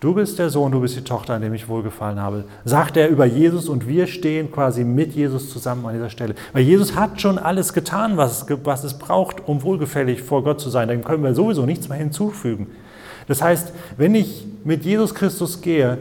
Du 0.00 0.14
bist 0.14 0.40
der 0.40 0.50
Sohn, 0.50 0.72
du 0.72 0.80
bist 0.80 0.96
die 0.96 1.04
Tochter, 1.04 1.34
an 1.34 1.42
dem 1.42 1.54
ich 1.54 1.68
wohlgefallen 1.68 2.18
habe. 2.18 2.42
Sagt 2.64 2.96
er 2.96 3.06
über 3.08 3.24
Jesus 3.24 3.68
und 3.68 3.86
wir 3.86 4.08
stehen 4.08 4.50
quasi 4.50 4.82
mit 4.82 5.14
Jesus 5.14 5.48
zusammen 5.48 5.86
an 5.86 5.94
dieser 5.94 6.10
Stelle. 6.10 6.34
Weil 6.52 6.64
Jesus 6.64 6.96
hat 6.96 7.20
schon 7.20 7.38
alles 7.38 7.72
getan, 7.72 8.16
was, 8.16 8.46
was 8.64 8.82
es 8.82 8.98
braucht, 8.98 9.46
um 9.46 9.62
wohlgefällig 9.62 10.22
vor 10.22 10.42
Gott 10.42 10.60
zu 10.60 10.70
sein. 10.70 10.88
Dann 10.88 11.04
können 11.04 11.22
wir 11.22 11.36
sowieso 11.36 11.64
nichts 11.66 11.88
mehr 11.88 11.98
hinzufügen. 11.98 12.66
Das 13.28 13.40
heißt, 13.40 13.72
wenn 13.96 14.16
ich 14.16 14.48
mit 14.64 14.84
Jesus 14.84 15.14
Christus 15.14 15.60
gehe, 15.60 15.98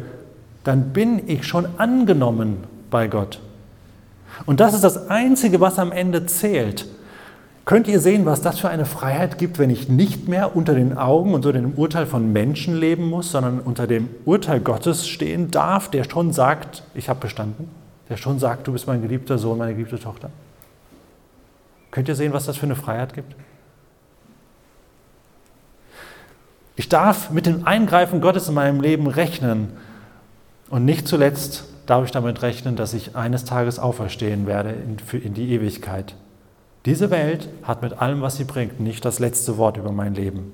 dann 0.64 0.94
bin 0.94 1.30
ich 1.30 1.46
schon 1.46 1.68
angenommen 1.78 2.64
bei 2.90 3.08
Gott. 3.08 3.40
Und 4.48 4.62
das 4.62 4.74
ist 4.74 4.84
das 4.84 5.12
Einzige, 5.12 5.62
was 5.62 5.78
am 5.78 5.92
Ende 5.92 6.26
zählt. 6.26 6.88
Könnt 7.70 7.88
ihr 7.88 8.00
sehen, 8.00 8.26
was 8.26 8.42
das 8.42 8.58
für 8.58 8.70
eine 8.70 8.86
Freiheit 8.86 9.38
gibt, 9.38 9.60
wenn 9.60 9.70
ich 9.70 9.90
nicht 9.90 10.28
mehr 10.28 10.56
unter 10.56 10.74
den 10.74 10.98
Augen 10.98 11.36
und 11.36 11.46
unter 11.46 11.54
dem 11.54 11.74
Urteil 11.74 12.08
von 12.08 12.34
Menschen 12.34 12.76
leben 12.76 13.08
muss, 13.08 13.30
sondern 13.30 13.60
unter 13.60 13.86
dem 13.86 14.10
Urteil 14.26 14.60
Gottes 14.60 15.08
stehen 15.08 15.52
darf, 15.52 15.88
der 15.92 16.04
schon 16.04 16.34
sagt, 16.34 16.82
ich 16.96 17.10
habe 17.10 17.20
bestanden, 17.20 17.70
der 18.10 18.18
schon 18.18 18.40
sagt, 18.40 18.66
du 18.66 18.72
bist 18.72 18.88
mein 18.88 19.04
geliebter 19.04 19.38
Sohn, 19.38 19.60
meine 19.60 19.74
geliebte 19.74 20.00
Tochter? 20.00 20.32
Könnt 21.92 22.08
ihr 22.08 22.16
sehen, 22.16 22.34
was 22.34 22.48
das 22.48 22.58
für 22.58 22.66
eine 22.66 22.76
Freiheit 22.76 23.14
gibt? 23.14 23.36
Ich 26.76 26.90
darf 26.90 27.30
mit 27.30 27.46
dem 27.46 27.68
Eingreifen 27.68 28.20
Gottes 28.20 28.48
in 28.48 28.56
meinem 28.56 28.82
Leben 28.82 29.06
rechnen 29.06 29.74
und 30.72 30.86
nicht 30.86 31.08
zuletzt 31.08 31.66
darf 31.86 32.04
ich 32.04 32.10
damit 32.10 32.42
rechnen, 32.42 32.76
dass 32.76 32.96
ich 32.96 33.16
eines 33.16 33.46
Tages 33.46 33.78
auferstehen 33.78 34.48
werde 34.48 34.72
in, 34.72 34.98
in 35.20 35.36
die 35.36 35.52
Ewigkeit. 35.52 36.16
Diese 36.86 37.10
Welt 37.12 37.50
hat 37.64 37.82
mit 37.82 38.02
allem, 38.02 38.22
was 38.22 38.38
sie 38.38 38.46
bringt, 38.46 38.80
nicht 38.80 39.04
das 39.04 39.20
letzte 39.20 39.58
Wort 39.58 39.78
über 39.78 39.92
mein 39.92 40.16
Leben. 40.16 40.52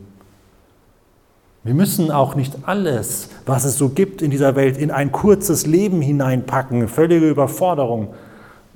Wir 1.64 1.74
müssen 1.74 2.12
auch 2.12 2.36
nicht 2.36 2.60
alles, 2.66 3.30
was 3.46 3.66
es 3.66 3.78
so 3.78 3.90
gibt 3.90 4.22
in 4.22 4.30
dieser 4.30 4.56
Welt, 4.56 4.78
in 4.78 4.92
ein 4.92 5.12
kurzes 5.12 5.66
Leben 5.66 6.02
hineinpacken. 6.02 6.88
Völlige 6.88 7.28
Überforderung. 7.28 8.14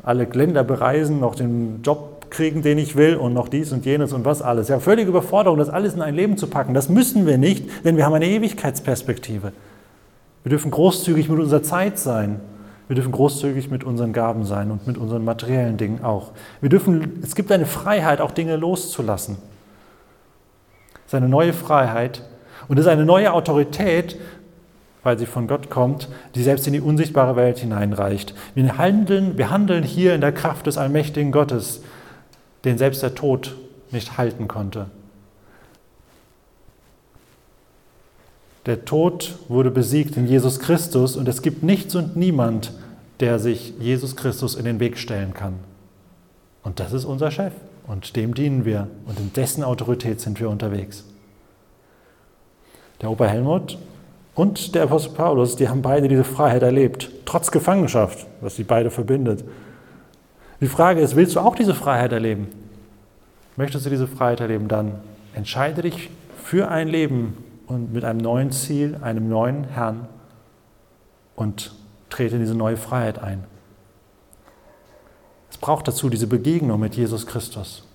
Alle 0.01 0.23
Länder 0.23 0.63
bereisen, 0.63 1.19
noch 1.19 1.35
den 1.35 1.81
Job 1.83 2.19
kriegen, 2.31 2.61
den 2.61 2.77
ich 2.77 2.95
will 2.95 3.15
und 3.15 3.33
noch 3.33 3.47
dies 3.47 3.71
und 3.71 3.85
jenes 3.85 4.13
und 4.13 4.25
was 4.25 4.41
alles. 4.41 4.67
Ja, 4.69 4.79
völlige 4.79 5.09
Überforderung, 5.09 5.57
das 5.57 5.69
alles 5.69 5.93
in 5.93 6.01
ein 6.01 6.15
Leben 6.15 6.37
zu 6.37 6.47
packen. 6.47 6.73
Das 6.73 6.89
müssen 6.89 7.25
wir 7.25 7.37
nicht, 7.37 7.85
denn 7.85 7.97
wir 7.97 8.05
haben 8.05 8.13
eine 8.13 8.27
Ewigkeitsperspektive. 8.27 9.51
Wir 10.43 10.49
dürfen 10.49 10.71
großzügig 10.71 11.29
mit 11.29 11.39
unserer 11.39 11.63
Zeit 11.63 11.99
sein. 11.99 12.39
Wir 12.89 12.95
dürfen 12.95 13.11
großzügig 13.11 13.69
mit 13.69 13.83
unseren 13.83 14.13
Gaben 14.13 14.45
sein 14.45 14.71
und 14.71 14.87
mit 14.87 14.97
unseren 14.97 15.23
materiellen 15.23 15.77
Dingen 15.77 16.03
auch. 16.03 16.31
Wir 16.59 16.69
dürfen, 16.69 17.19
es 17.23 17.35
gibt 17.35 17.51
eine 17.51 17.67
Freiheit, 17.67 18.19
auch 18.19 18.31
Dinge 18.31 18.55
loszulassen. 18.55 19.37
Es 21.05 21.13
ist 21.13 21.13
eine 21.13 21.29
neue 21.29 21.53
Freiheit 21.53 22.23
und 22.67 22.79
es 22.79 22.85
ist 22.85 22.91
eine 22.91 23.05
neue 23.05 23.31
Autorität, 23.31 24.17
weil 25.03 25.19
sie 25.19 25.27
von 25.27 25.47
Gott 25.47 25.69
kommt, 25.69 26.09
die 26.33 26.41
selbst 26.41 26.65
in 26.65 26.73
die 26.73 26.81
unsichtbare 26.81 27.35
Welt 27.35 27.59
hineinreicht. 27.59 28.33
Wir 28.55 28.79
handeln, 28.79 29.37
wir 29.37 29.51
handeln 29.51 29.83
hier 29.83 30.15
in 30.15 30.21
der 30.21 30.31
Kraft 30.31 30.65
des 30.65 30.79
allmächtigen 30.79 31.31
Gottes, 31.31 31.83
den 32.65 32.79
selbst 32.79 33.03
der 33.03 33.13
Tod 33.13 33.55
nicht 33.91 34.17
halten 34.17 34.47
konnte. 34.47 34.87
Der 38.69 38.85
Tod 38.85 39.33
wurde 39.47 39.71
besiegt 39.71 40.15
in 40.15 40.27
Jesus 40.27 40.59
Christus 40.59 41.17
und 41.17 41.27
es 41.27 41.41
gibt 41.41 41.63
nichts 41.63 41.95
und 41.95 42.15
niemand, 42.15 42.71
der 43.19 43.39
sich 43.39 43.73
Jesus 43.79 44.15
Christus 44.15 44.53
in 44.53 44.63
den 44.63 44.79
Weg 44.79 44.99
stellen 44.99 45.33
kann. 45.33 45.55
Und 46.61 46.79
das 46.79 46.93
ist 46.93 47.03
unser 47.03 47.31
Chef 47.31 47.51
und 47.87 48.15
dem 48.15 48.35
dienen 48.35 48.65
wir 48.65 48.87
und 49.07 49.19
in 49.19 49.33
dessen 49.33 49.63
Autorität 49.63 50.21
sind 50.21 50.39
wir 50.39 50.51
unterwegs. 50.51 51.03
Der 53.01 53.09
Opa 53.09 53.25
Helmut 53.25 53.79
und 54.35 54.75
der 54.75 54.83
Apostel 54.83 55.15
Paulus, 55.15 55.55
die 55.55 55.67
haben 55.67 55.81
beide 55.81 56.07
diese 56.07 56.23
Freiheit 56.23 56.61
erlebt, 56.61 57.09
trotz 57.25 57.49
Gefangenschaft, 57.49 58.27
was 58.39 58.55
sie 58.55 58.65
beide 58.65 58.91
verbindet. 58.91 59.43
Die 60.61 60.67
Frage 60.67 61.01
ist, 61.01 61.15
willst 61.15 61.35
du 61.35 61.39
auch 61.39 61.55
diese 61.55 61.73
Freiheit 61.73 62.11
erleben? 62.11 62.49
Möchtest 63.57 63.87
du 63.87 63.89
diese 63.89 64.05
Freiheit 64.05 64.41
erleben, 64.41 64.67
dann 64.67 64.99
entscheide 65.33 65.81
dich 65.81 66.11
für 66.43 66.67
ein 66.69 66.87
Leben 66.87 67.48
und 67.69 67.93
mit 67.93 68.03
einem 68.03 68.19
neuen 68.19 68.51
Ziel, 68.51 68.97
einem 69.01 69.29
neuen 69.29 69.63
Herrn 69.63 70.07
und 71.35 71.71
trete 72.09 72.35
in 72.35 72.41
diese 72.41 72.55
neue 72.55 72.77
Freiheit 72.77 73.19
ein. 73.19 73.43
Es 75.51 75.57
braucht 75.57 75.87
dazu 75.87 76.09
diese 76.09 76.27
Begegnung 76.27 76.79
mit 76.79 76.95
Jesus 76.95 77.27
Christus. 77.27 77.85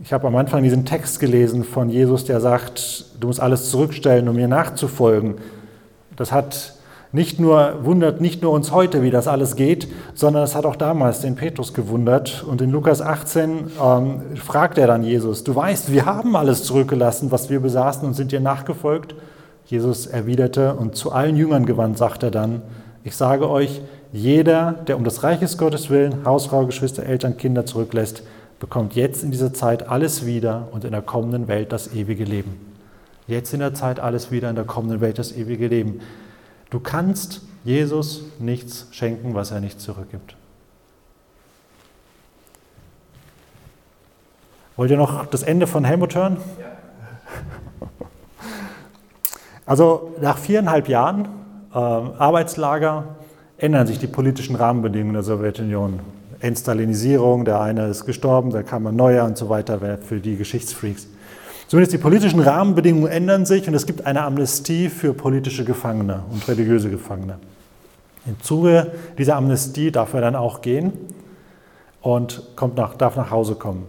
Ich 0.00 0.12
habe 0.12 0.26
am 0.26 0.36
Anfang 0.36 0.62
diesen 0.62 0.84
Text 0.84 1.20
gelesen 1.20 1.64
von 1.64 1.88
Jesus, 1.88 2.26
der 2.26 2.40
sagt, 2.40 3.06
du 3.18 3.28
musst 3.28 3.40
alles 3.40 3.70
zurückstellen, 3.70 4.28
um 4.28 4.36
mir 4.36 4.48
nachzufolgen. 4.48 5.36
Das 6.16 6.32
hat 6.32 6.74
nicht 7.14 7.38
nur, 7.38 7.84
wundert 7.84 8.20
nicht 8.20 8.42
nur 8.42 8.50
uns 8.50 8.72
heute, 8.72 9.02
wie 9.02 9.12
das 9.12 9.28
alles 9.28 9.54
geht, 9.54 9.86
sondern 10.14 10.42
es 10.42 10.56
hat 10.56 10.66
auch 10.66 10.74
damals 10.74 11.20
den 11.20 11.36
Petrus 11.36 11.72
gewundert. 11.72 12.42
Und 12.42 12.60
in 12.60 12.72
Lukas 12.72 13.00
18 13.00 13.70
ähm, 13.80 14.22
fragt 14.34 14.78
er 14.78 14.88
dann 14.88 15.04
Jesus, 15.04 15.44
du 15.44 15.54
weißt, 15.54 15.92
wir 15.92 16.06
haben 16.06 16.34
alles 16.34 16.64
zurückgelassen, 16.64 17.30
was 17.30 17.50
wir 17.50 17.60
besaßen 17.60 18.06
und 18.06 18.14
sind 18.14 18.32
dir 18.32 18.40
nachgefolgt. 18.40 19.14
Jesus 19.66 20.06
erwiderte 20.06 20.74
und 20.74 20.96
zu 20.96 21.12
allen 21.12 21.36
Jüngern 21.36 21.66
gewandt, 21.66 21.98
sagt 21.98 22.24
er 22.24 22.32
dann, 22.32 22.62
ich 23.04 23.14
sage 23.14 23.48
euch, 23.48 23.80
jeder, 24.12 24.72
der 24.88 24.96
um 24.96 25.04
des 25.04 25.22
Reiches 25.22 25.56
Gottes 25.56 25.90
willen 25.90 26.24
Hausfrau, 26.24 26.66
Geschwister, 26.66 27.04
Eltern, 27.04 27.36
Kinder 27.36 27.64
zurücklässt, 27.64 28.24
bekommt 28.58 28.96
jetzt 28.96 29.22
in 29.22 29.30
dieser 29.30 29.54
Zeit 29.54 29.88
alles 29.88 30.26
wieder 30.26 30.66
und 30.72 30.84
in 30.84 30.90
der 30.90 31.02
kommenden 31.02 31.46
Welt 31.46 31.70
das 31.70 31.94
ewige 31.94 32.24
Leben. 32.24 32.56
Jetzt 33.28 33.54
in 33.54 33.60
der 33.60 33.72
Zeit 33.72 34.00
alles 34.00 34.32
wieder, 34.32 34.50
in 34.50 34.56
der 34.56 34.64
kommenden 34.64 35.00
Welt 35.00 35.20
das 35.20 35.30
ewige 35.30 35.68
Leben. 35.68 36.00
Du 36.70 36.80
kannst 36.80 37.42
Jesus 37.64 38.22
nichts 38.38 38.86
schenken, 38.90 39.34
was 39.34 39.50
er 39.50 39.60
nicht 39.60 39.80
zurückgibt. 39.80 40.36
Wollt 44.76 44.90
ihr 44.90 44.96
noch 44.96 45.26
das 45.26 45.42
Ende 45.42 45.66
von 45.66 45.84
Helmut 45.84 46.14
hören? 46.14 46.38
Ja. 46.58 46.74
Also 49.66 50.14
nach 50.20 50.36
viereinhalb 50.38 50.88
Jahren 50.88 51.28
äh, 51.72 51.78
Arbeitslager 51.78 53.16
ändern 53.56 53.86
sich 53.86 53.98
die 53.98 54.06
politischen 54.06 54.56
Rahmenbedingungen 54.56 55.14
der 55.14 55.22
Sowjetunion. 55.22 56.00
Entstalinisierung, 56.40 57.46
der 57.46 57.60
eine 57.60 57.86
ist 57.86 58.04
gestorben, 58.04 58.50
da 58.50 58.62
kam 58.62 58.86
ein 58.86 58.96
neuer 58.96 59.24
und 59.24 59.38
so 59.38 59.48
weiter 59.48 59.98
für 59.98 60.20
die 60.20 60.36
Geschichtsfreaks. 60.36 61.06
Zumindest 61.68 61.92
die 61.92 61.98
politischen 61.98 62.40
Rahmenbedingungen 62.40 63.10
ändern 63.10 63.46
sich 63.46 63.66
und 63.66 63.74
es 63.74 63.86
gibt 63.86 64.06
eine 64.06 64.22
Amnestie 64.22 64.88
für 64.88 65.14
politische 65.14 65.64
Gefangene 65.64 66.22
und 66.30 66.46
religiöse 66.46 66.90
Gefangene. 66.90 67.38
Im 68.26 68.40
Zuge 68.40 68.92
dieser 69.18 69.36
Amnestie 69.36 69.90
darf 69.90 70.14
er 70.14 70.20
dann 70.20 70.36
auch 70.36 70.62
gehen 70.62 70.92
und 72.00 72.42
kommt 72.56 72.76
nach, 72.76 72.94
darf 72.94 73.16
nach 73.16 73.30
Hause 73.30 73.54
kommen. 73.54 73.86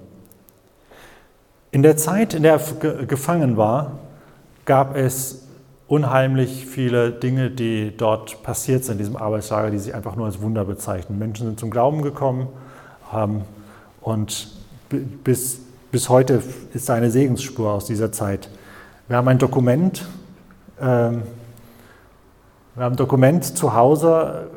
In 1.71 1.83
der 1.83 1.97
Zeit, 1.97 2.33
in 2.33 2.43
der 2.43 2.59
er 2.81 3.05
gefangen 3.05 3.57
war, 3.57 3.99
gab 4.63 4.95
es 4.95 5.45
unheimlich 5.88 6.65
viele 6.65 7.11
Dinge, 7.11 7.51
die 7.51 7.95
dort 7.95 8.41
passiert 8.43 8.85
sind 8.85 8.93
in 8.93 8.99
diesem 8.99 9.17
Arbeitslager, 9.17 9.71
die 9.71 9.77
sich 9.77 9.93
einfach 9.93 10.15
nur 10.15 10.25
als 10.25 10.41
Wunder 10.41 10.65
bezeichnen. 10.65 11.19
Menschen 11.19 11.47
sind 11.47 11.59
zum 11.59 11.69
Glauben 11.69 12.01
gekommen 12.01 12.47
ähm, 13.13 13.41
und 14.01 14.51
bis 15.23 15.59
bis 15.95 16.10
heute 16.10 16.43
ist 16.73 16.89
eine 16.89 17.10
Segensspur 17.10 17.71
aus 17.71 17.86
dieser 17.86 18.12
Zeit. 18.12 18.49
Wir 19.08 19.15
haben 19.15 19.29
ein 19.29 19.38
Dokument, 19.38 20.05
ähm, 20.77 21.21
wir 22.75 22.84
haben 22.84 22.95
ein 22.95 22.97
Dokument 22.97 23.45
zu 23.45 23.73
Hause, 23.73 24.49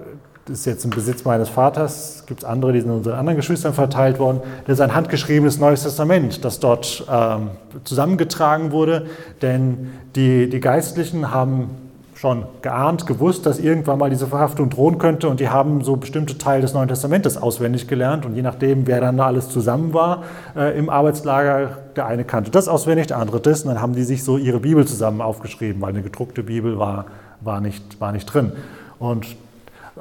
das 0.46 0.58
ist 0.58 0.64
jetzt 0.64 0.84
im 0.84 0.90
Besitz 0.90 1.24
meines 1.24 1.48
Vaters, 1.48 2.16
es 2.16 2.26
gibt 2.26 2.44
andere, 2.44 2.72
die 2.72 2.80
sind 2.80 2.90
unseren 2.90 3.16
anderen 3.16 3.36
Geschwistern 3.36 3.72
verteilt 3.72 4.18
worden. 4.18 4.40
Das 4.66 4.78
ist 4.78 4.80
ein 4.80 4.96
handgeschriebenes 4.96 5.60
Neues 5.60 5.84
Testament, 5.84 6.44
das 6.44 6.58
dort 6.58 7.06
ähm, 7.08 7.50
zusammengetragen 7.84 8.72
wurde, 8.72 9.06
denn 9.40 9.92
die, 10.16 10.50
die 10.50 10.58
Geistlichen 10.58 11.30
haben 11.30 11.70
schon 12.18 12.46
geahnt, 12.62 13.06
gewusst, 13.06 13.46
dass 13.46 13.60
irgendwann 13.60 13.96
mal 13.96 14.10
diese 14.10 14.26
Verhaftung 14.26 14.70
drohen 14.70 14.98
könnte 14.98 15.28
und 15.28 15.38
die 15.38 15.50
haben 15.50 15.84
so 15.84 15.94
bestimmte 15.94 16.36
Teile 16.36 16.62
des 16.62 16.74
Neuen 16.74 16.88
Testamentes 16.88 17.36
auswendig 17.36 17.86
gelernt 17.86 18.26
und 18.26 18.34
je 18.34 18.42
nachdem, 18.42 18.88
wer 18.88 19.00
dann 19.00 19.18
da 19.18 19.26
alles 19.26 19.50
zusammen 19.50 19.94
war 19.94 20.24
äh, 20.56 20.76
im 20.76 20.90
Arbeitslager, 20.90 21.78
der 21.94 22.06
eine 22.06 22.24
kannte 22.24 22.50
das 22.50 22.66
auswendig, 22.66 23.06
der 23.06 23.18
andere 23.18 23.38
das 23.38 23.62
und 23.62 23.68
dann 23.68 23.80
haben 23.80 23.94
die 23.94 24.02
sich 24.02 24.24
so 24.24 24.36
ihre 24.36 24.58
Bibel 24.58 24.84
zusammen 24.84 25.20
aufgeschrieben, 25.20 25.80
weil 25.80 25.90
eine 25.90 26.02
gedruckte 26.02 26.42
Bibel 26.42 26.76
war, 26.76 27.04
war, 27.40 27.60
nicht, 27.60 28.00
war 28.00 28.10
nicht 28.10 28.26
drin. 28.26 28.50
Und 28.98 29.36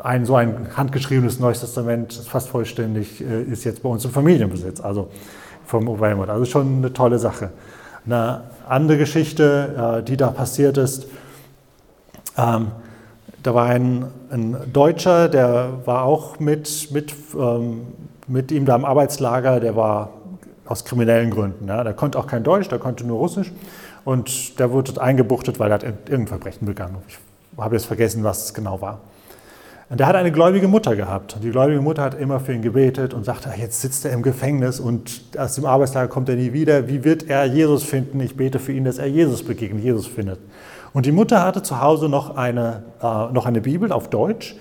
ein, 0.01 0.25
so 0.25 0.35
ein 0.35 0.69
handgeschriebenes 0.75 1.39
Neues 1.39 1.59
Testament, 1.59 2.13
fast 2.13 2.49
vollständig, 2.49 3.21
äh, 3.21 3.43
ist 3.43 3.63
jetzt 3.63 3.83
bei 3.83 3.89
uns 3.89 4.03
im 4.05 4.11
Familienbesitz, 4.11 4.81
also 4.81 5.09
vom 5.67 5.87
Opa 5.87 6.07
Helmut. 6.07 6.29
Also 6.29 6.45
schon 6.45 6.77
eine 6.77 6.93
tolle 6.93 7.19
Sache. 7.19 7.51
Eine 8.07 8.41
andere 8.67 8.97
Geschichte, 8.97 9.99
äh, 9.99 10.03
die 10.03 10.17
da 10.17 10.29
passiert 10.31 10.79
ist, 10.79 11.05
ähm, 12.37 12.71
da 13.43 13.53
war 13.53 13.65
ein, 13.65 14.07
ein, 14.29 14.57
Deutscher, 14.73 15.29
der 15.29 15.69
war 15.85 16.03
auch 16.03 16.39
mit, 16.39 16.89
mit, 16.91 17.13
ähm, 17.37 17.87
mit 18.27 18.51
ihm 18.51 18.65
da 18.65 18.75
im 18.75 18.85
Arbeitslager, 18.85 19.59
der 19.59 19.75
war 19.75 20.09
aus 20.65 20.85
kriminellen 20.85 21.31
Gründen. 21.31 21.67
Ja. 21.67 21.83
Der 21.83 21.93
konnte 21.93 22.19
auch 22.19 22.27
kein 22.27 22.43
Deutsch, 22.43 22.67
der 22.69 22.79
konnte 22.79 23.05
nur 23.05 23.19
Russisch 23.19 23.51
und 24.05 24.59
der 24.59 24.71
wurde 24.71 25.01
eingebuchtet, 25.01 25.59
weil 25.59 25.71
er 25.71 25.75
hat 25.75 25.83
irgendein 25.83 26.27
Verbrechen 26.27 26.65
begangen. 26.65 26.97
Ich 27.07 27.17
habe 27.57 27.75
jetzt 27.75 27.85
vergessen, 27.85 28.23
was 28.23 28.45
es 28.45 28.53
genau 28.53 28.81
war. 28.81 28.99
Und 29.89 30.01
der 30.01 30.07
hat 30.07 30.15
eine 30.15 30.33
gläubige 30.33 30.67
Mutter 30.67 30.97
gehabt. 30.97 31.37
Die 31.41 31.49
gläubige 31.49 31.79
Mutter 31.79 32.03
hat 32.03 32.19
immer 32.19 32.41
für 32.41 32.51
ihn 32.51 32.61
gebetet 32.61 33.13
und 33.13 33.23
sagte, 33.23 33.49
jetzt 33.57 33.79
sitzt 33.79 34.03
er 34.03 34.11
im 34.11 34.21
Gefängnis 34.21 34.81
und 34.81 35.21
aus 35.37 35.55
dem 35.55 35.65
Arbeitslager 35.65 36.09
kommt 36.09 36.27
er 36.27 36.35
nie 36.35 36.51
wieder. 36.51 36.89
Wie 36.89 37.05
wird 37.05 37.29
er 37.29 37.45
Jesus 37.45 37.83
finden? 37.83 38.19
Ich 38.19 38.35
bete 38.35 38.59
für 38.59 38.73
ihn, 38.73 38.83
dass 38.83 38.97
er 38.97 39.07
Jesus 39.07 39.43
begegnet, 39.43 39.83
Jesus 39.83 40.05
findet. 40.05 40.39
Und 40.93 41.05
die 41.05 41.11
Mutter 41.11 41.43
hatte 41.43 41.63
zu 41.63 41.81
Hause 41.81 42.09
noch 42.09 42.35
eine, 42.35 42.83
äh, 43.01 43.31
noch 43.33 43.45
eine 43.45 43.61
Bibel 43.61 43.91
auf 43.91 44.09
Deutsch 44.09 44.55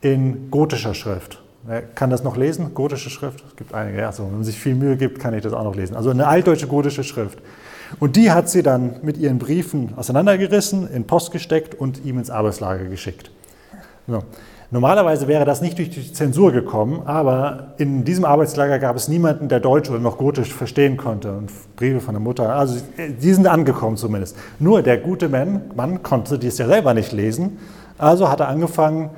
in 0.00 0.50
gotischer 0.50 0.94
Schrift. 0.94 1.42
Wer 1.64 1.82
kann 1.82 2.10
das 2.10 2.22
noch 2.22 2.36
lesen? 2.36 2.72
Gotische 2.74 3.10
Schrift? 3.10 3.44
Es 3.46 3.56
gibt 3.56 3.74
einige, 3.74 3.98
ja, 3.98 4.12
so, 4.12 4.24
wenn 4.24 4.34
man 4.34 4.44
sich 4.44 4.58
viel 4.58 4.74
Mühe 4.74 4.96
gibt, 4.96 5.18
kann 5.18 5.34
ich 5.34 5.42
das 5.42 5.52
auch 5.52 5.64
noch 5.64 5.74
lesen. 5.74 5.96
Also 5.96 6.10
eine 6.10 6.26
altdeutsche 6.26 6.66
gotische 6.66 7.04
Schrift. 7.04 7.38
Und 8.00 8.16
die 8.16 8.30
hat 8.30 8.48
sie 8.48 8.62
dann 8.62 8.96
mit 9.02 9.16
ihren 9.16 9.38
Briefen 9.38 9.92
auseinandergerissen, 9.96 10.88
in 10.90 11.06
Post 11.06 11.32
gesteckt 11.32 11.74
und 11.74 12.04
ihm 12.04 12.18
ins 12.18 12.30
Arbeitslager 12.30 12.84
geschickt. 12.84 13.30
So. 14.06 14.22
Normalerweise 14.70 15.28
wäre 15.28 15.46
das 15.46 15.62
nicht 15.62 15.78
durch 15.78 15.88
die 15.88 16.12
Zensur 16.12 16.52
gekommen, 16.52 17.02
aber 17.06 17.68
in 17.78 18.04
diesem 18.04 18.26
Arbeitslager 18.26 18.78
gab 18.78 18.96
es 18.96 19.08
niemanden, 19.08 19.48
der 19.48 19.60
Deutsch 19.60 19.88
oder 19.88 19.98
noch 19.98 20.18
Gotisch 20.18 20.52
verstehen 20.52 20.98
konnte. 20.98 21.32
Und 21.32 21.50
Briefe 21.76 22.00
von 22.00 22.12
der 22.12 22.20
Mutter, 22.20 22.54
also 22.54 22.78
die 22.98 23.32
sind 23.32 23.46
angekommen 23.46 23.96
zumindest. 23.96 24.36
Nur 24.58 24.82
der 24.82 24.98
gute 24.98 25.30
Mann, 25.30 25.62
Mann 25.74 26.02
konnte 26.02 26.38
dies 26.38 26.58
ja 26.58 26.66
selber 26.66 26.92
nicht 26.92 27.12
lesen, 27.12 27.58
also 27.96 28.28
hat 28.28 28.40
er 28.40 28.48
angefangen, 28.48 29.08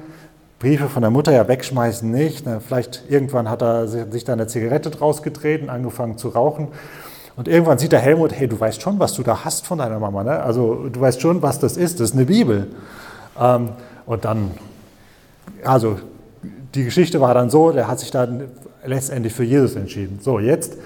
Briefe 0.61 0.89
von 0.89 1.03
der 1.03 1.11
Mutter 1.11 1.33
ja 1.33 1.49
wegschmeißen 1.49 2.09
nicht. 2.09 2.45
Vielleicht 2.67 3.05
irgendwann 3.09 3.49
hat 3.49 3.63
er 3.63 3.89
sich 3.89 4.25
da 4.25 4.35
eine 4.35 4.47
Zigarette 4.47 4.91
draus 4.91 5.23
getreten, 5.23 5.69
angefangen 5.69 6.17
zu 6.17 6.29
rauchen. 6.29 6.69
Und 7.37 7.49
irgendwann 7.49 7.79
sieht 7.79 7.93
der 7.93 8.01
Helmut, 8.01 8.33
hey, 8.35 8.47
du 8.47 8.61
weißt 8.61 8.83
schon, 8.83 8.99
was 8.99 9.15
du 9.15 9.23
da 9.23 9.45
hast 9.45 9.67
von 9.67 9.79
deiner 9.79 9.99
Mama. 9.99 10.23
Ne? 10.23 10.39
Also 10.43 10.89
du 10.91 11.01
weißt 11.01 11.21
schon, 11.21 11.41
was 11.41 11.59
das 11.59 11.79
ist. 11.79 11.99
Das 11.99 12.11
ist 12.11 12.17
eine 12.17 12.27
Bibel. 12.27 12.69
Ähm, 13.41 13.71
und 14.05 14.27
dann 14.27 14.51
also 15.65 15.99
die 16.75 16.85
Geschichte 16.85 17.21
war 17.21 17.35
dann 17.35 17.51
so, 17.51 17.73
der 17.73 17.89
hat 17.89 18.01
sich 18.01 18.11
dann 18.11 18.49
letztendlich 18.85 19.33
für 19.33 19.45
Jesus 19.45 19.77
entschieden. 19.77 20.19
So, 20.23 20.39
jetzt 20.39 20.79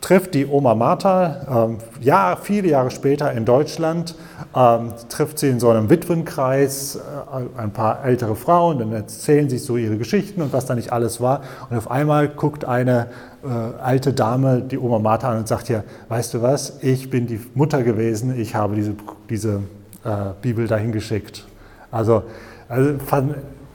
trifft 0.00 0.34
die 0.34 0.46
Oma 0.46 0.74
Martha, 0.74 1.66
ähm, 1.66 1.78
ja, 2.00 2.36
viele 2.36 2.68
Jahre 2.68 2.90
später 2.90 3.32
in 3.32 3.44
Deutschland, 3.44 4.16
ähm, 4.54 4.92
trifft 5.08 5.38
sie 5.38 5.48
in 5.48 5.60
so 5.60 5.70
einem 5.70 5.88
Witwenkreis 5.88 6.96
äh, 6.96 7.60
ein 7.60 7.70
paar 7.70 8.04
ältere 8.04 8.34
Frauen, 8.34 8.80
dann 8.80 8.92
erzählen 8.92 9.48
sich 9.48 9.64
so 9.64 9.76
ihre 9.76 9.96
Geschichten 9.96 10.42
und 10.42 10.52
was 10.52 10.66
da 10.66 10.74
nicht 10.74 10.92
alles 10.92 11.20
war. 11.20 11.42
Und 11.70 11.78
auf 11.78 11.90
einmal 11.90 12.28
guckt 12.28 12.64
eine 12.64 13.06
äh, 13.44 13.48
alte 13.80 14.12
Dame 14.12 14.60
die 14.60 14.76
Oma 14.76 14.98
Martha 14.98 15.30
an 15.30 15.38
und 15.38 15.48
sagt 15.48 15.68
ja, 15.68 15.84
weißt 16.08 16.34
du 16.34 16.42
was, 16.42 16.78
ich 16.82 17.08
bin 17.08 17.28
die 17.28 17.40
Mutter 17.54 17.84
gewesen, 17.84 18.38
ich 18.38 18.56
habe 18.56 18.74
diese, 18.74 18.94
diese 19.30 19.60
äh, 20.04 20.32
Bibel 20.42 20.66
dahin 20.66 20.90
geschickt. 20.90 21.46
Also 21.92 22.24
also 22.72 22.94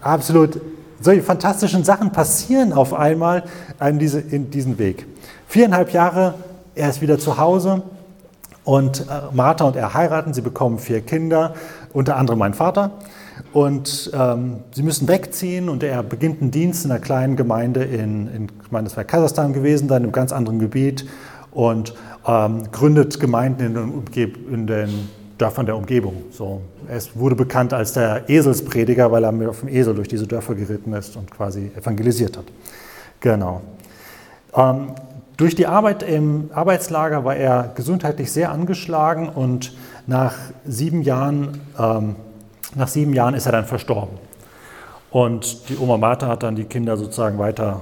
absolut, 0.02 0.60
solche 1.00 1.22
fantastischen 1.22 1.84
Sachen 1.84 2.12
passieren 2.12 2.74
auf 2.74 2.96
einmal 2.96 3.44
in, 3.80 4.00
diese, 4.00 4.20
in 4.20 4.50
diesen 4.50 4.80
Weg. 4.80 5.06
Viereinhalb 5.48 5.94
Jahre, 5.94 6.34
er 6.74 6.90
ist 6.90 7.00
wieder 7.02 7.20
zu 7.20 7.38
Hause 7.38 7.84
und 8.64 9.02
äh, 9.02 9.04
Martha 9.34 9.66
und 9.66 9.76
er 9.76 9.94
heiraten, 9.94 10.34
sie 10.34 10.42
bekommen 10.42 10.80
vier 10.80 11.02
Kinder, 11.02 11.54
unter 11.94 12.16
anderem 12.16 12.40
mein 12.40 12.56
Vater. 12.56 12.92
Und 13.54 14.12
ähm, 14.16 14.62
sie 14.72 14.82
müssen 14.82 15.08
wegziehen 15.08 15.70
und 15.70 15.84
er 15.84 16.02
beginnt 16.02 16.42
einen 16.42 16.50
Dienst 16.50 16.84
in 16.84 16.92
einer 16.92 17.00
kleinen 17.00 17.36
Gemeinde 17.36 17.84
in, 17.84 18.28
in 18.28 18.48
ich 18.64 18.72
meine, 18.72 18.86
das 18.86 18.98
war 18.98 19.04
Kasachstan 19.04 19.54
gewesen, 19.54 19.88
dann 19.88 19.98
in 19.98 20.04
einem 20.06 20.12
ganz 20.12 20.32
anderen 20.32 20.58
Gebiet 20.58 21.06
und 21.52 21.94
ähm, 22.26 22.64
gründet 22.72 23.20
Gemeinden 23.20 23.76
in 23.76 24.48
in 24.52 24.68
den 24.68 24.90
Dörfern 25.38 25.66
der 25.66 25.78
Umgebung. 25.78 26.24
So, 26.32 26.62
es 26.88 27.16
wurde 27.16 27.36
bekannt 27.36 27.74
als 27.74 27.94
der 27.94 28.30
Eselsprediger, 28.30 29.12
weil 29.12 29.24
er 29.24 29.50
auf 29.50 29.60
dem 29.60 29.70
Esel 29.70 29.94
durch 29.94 30.08
diese 30.08 30.28
Dörfer 30.28 30.56
geritten 30.56 30.94
ist 30.94 31.16
und 31.16 31.30
quasi 31.30 31.72
evangelisiert 31.76 32.38
hat. 32.38 32.46
Genau. 33.20 33.62
Ähm, 34.56 34.92
durch 35.38 35.54
die 35.54 35.68
Arbeit 35.68 36.02
im 36.02 36.50
Arbeitslager 36.54 37.24
war 37.24 37.36
er 37.36 37.72
gesundheitlich 37.76 38.32
sehr 38.32 38.52
angeschlagen 38.52 39.30
und 39.30 39.76
nach 40.08 40.34
sieben 40.66 41.04
Jahren, 41.04 41.62
ähm, 41.78 42.16
nach 42.76 42.88
sieben 42.88 43.14
Jahren 43.14 43.36
ist 43.36 43.46
er 43.46 43.52
dann 43.52 43.66
verstorben. 43.66 44.18
Und 45.12 45.70
die 45.70 45.78
Oma 45.78 45.98
Martha 45.98 46.28
hat 46.28 46.44
dann 46.44 46.56
die 46.56 46.64
Kinder 46.64 46.98
sozusagen 46.98 47.38
weiter 47.38 47.82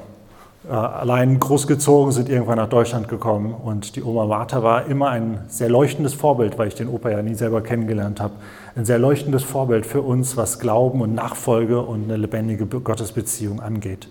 allein 0.70 1.40
großgezogen, 1.40 2.12
sind 2.12 2.30
irgendwann 2.30 2.58
nach 2.58 2.70
Deutschland 2.70 3.08
gekommen. 3.08 3.54
Und 3.54 3.96
die 3.96 4.04
Oma 4.04 4.26
Martha 4.26 4.64
war 4.64 4.86
immer 4.86 5.10
ein 5.10 5.40
sehr 5.48 5.70
leuchtendes 5.70 6.14
Vorbild, 6.14 6.58
weil 6.58 6.68
ich 6.68 6.76
den 6.76 6.88
Opa 6.88 7.10
ja 7.10 7.22
nie 7.22 7.36
selber 7.36 7.62
kennengelernt 7.62 8.20
habe. 8.20 8.34
Ein 8.76 8.86
sehr 8.86 9.00
leuchtendes 9.00 9.44
Vorbild 9.44 9.86
für 9.86 10.02
uns, 10.02 10.38
was 10.38 10.60
Glauben 10.60 11.02
und 11.02 11.14
Nachfolge 11.14 11.82
und 11.82 12.06
eine 12.06 12.18
lebendige 12.18 12.66
Gottesbeziehung 12.66 13.60
angeht. 13.60 14.10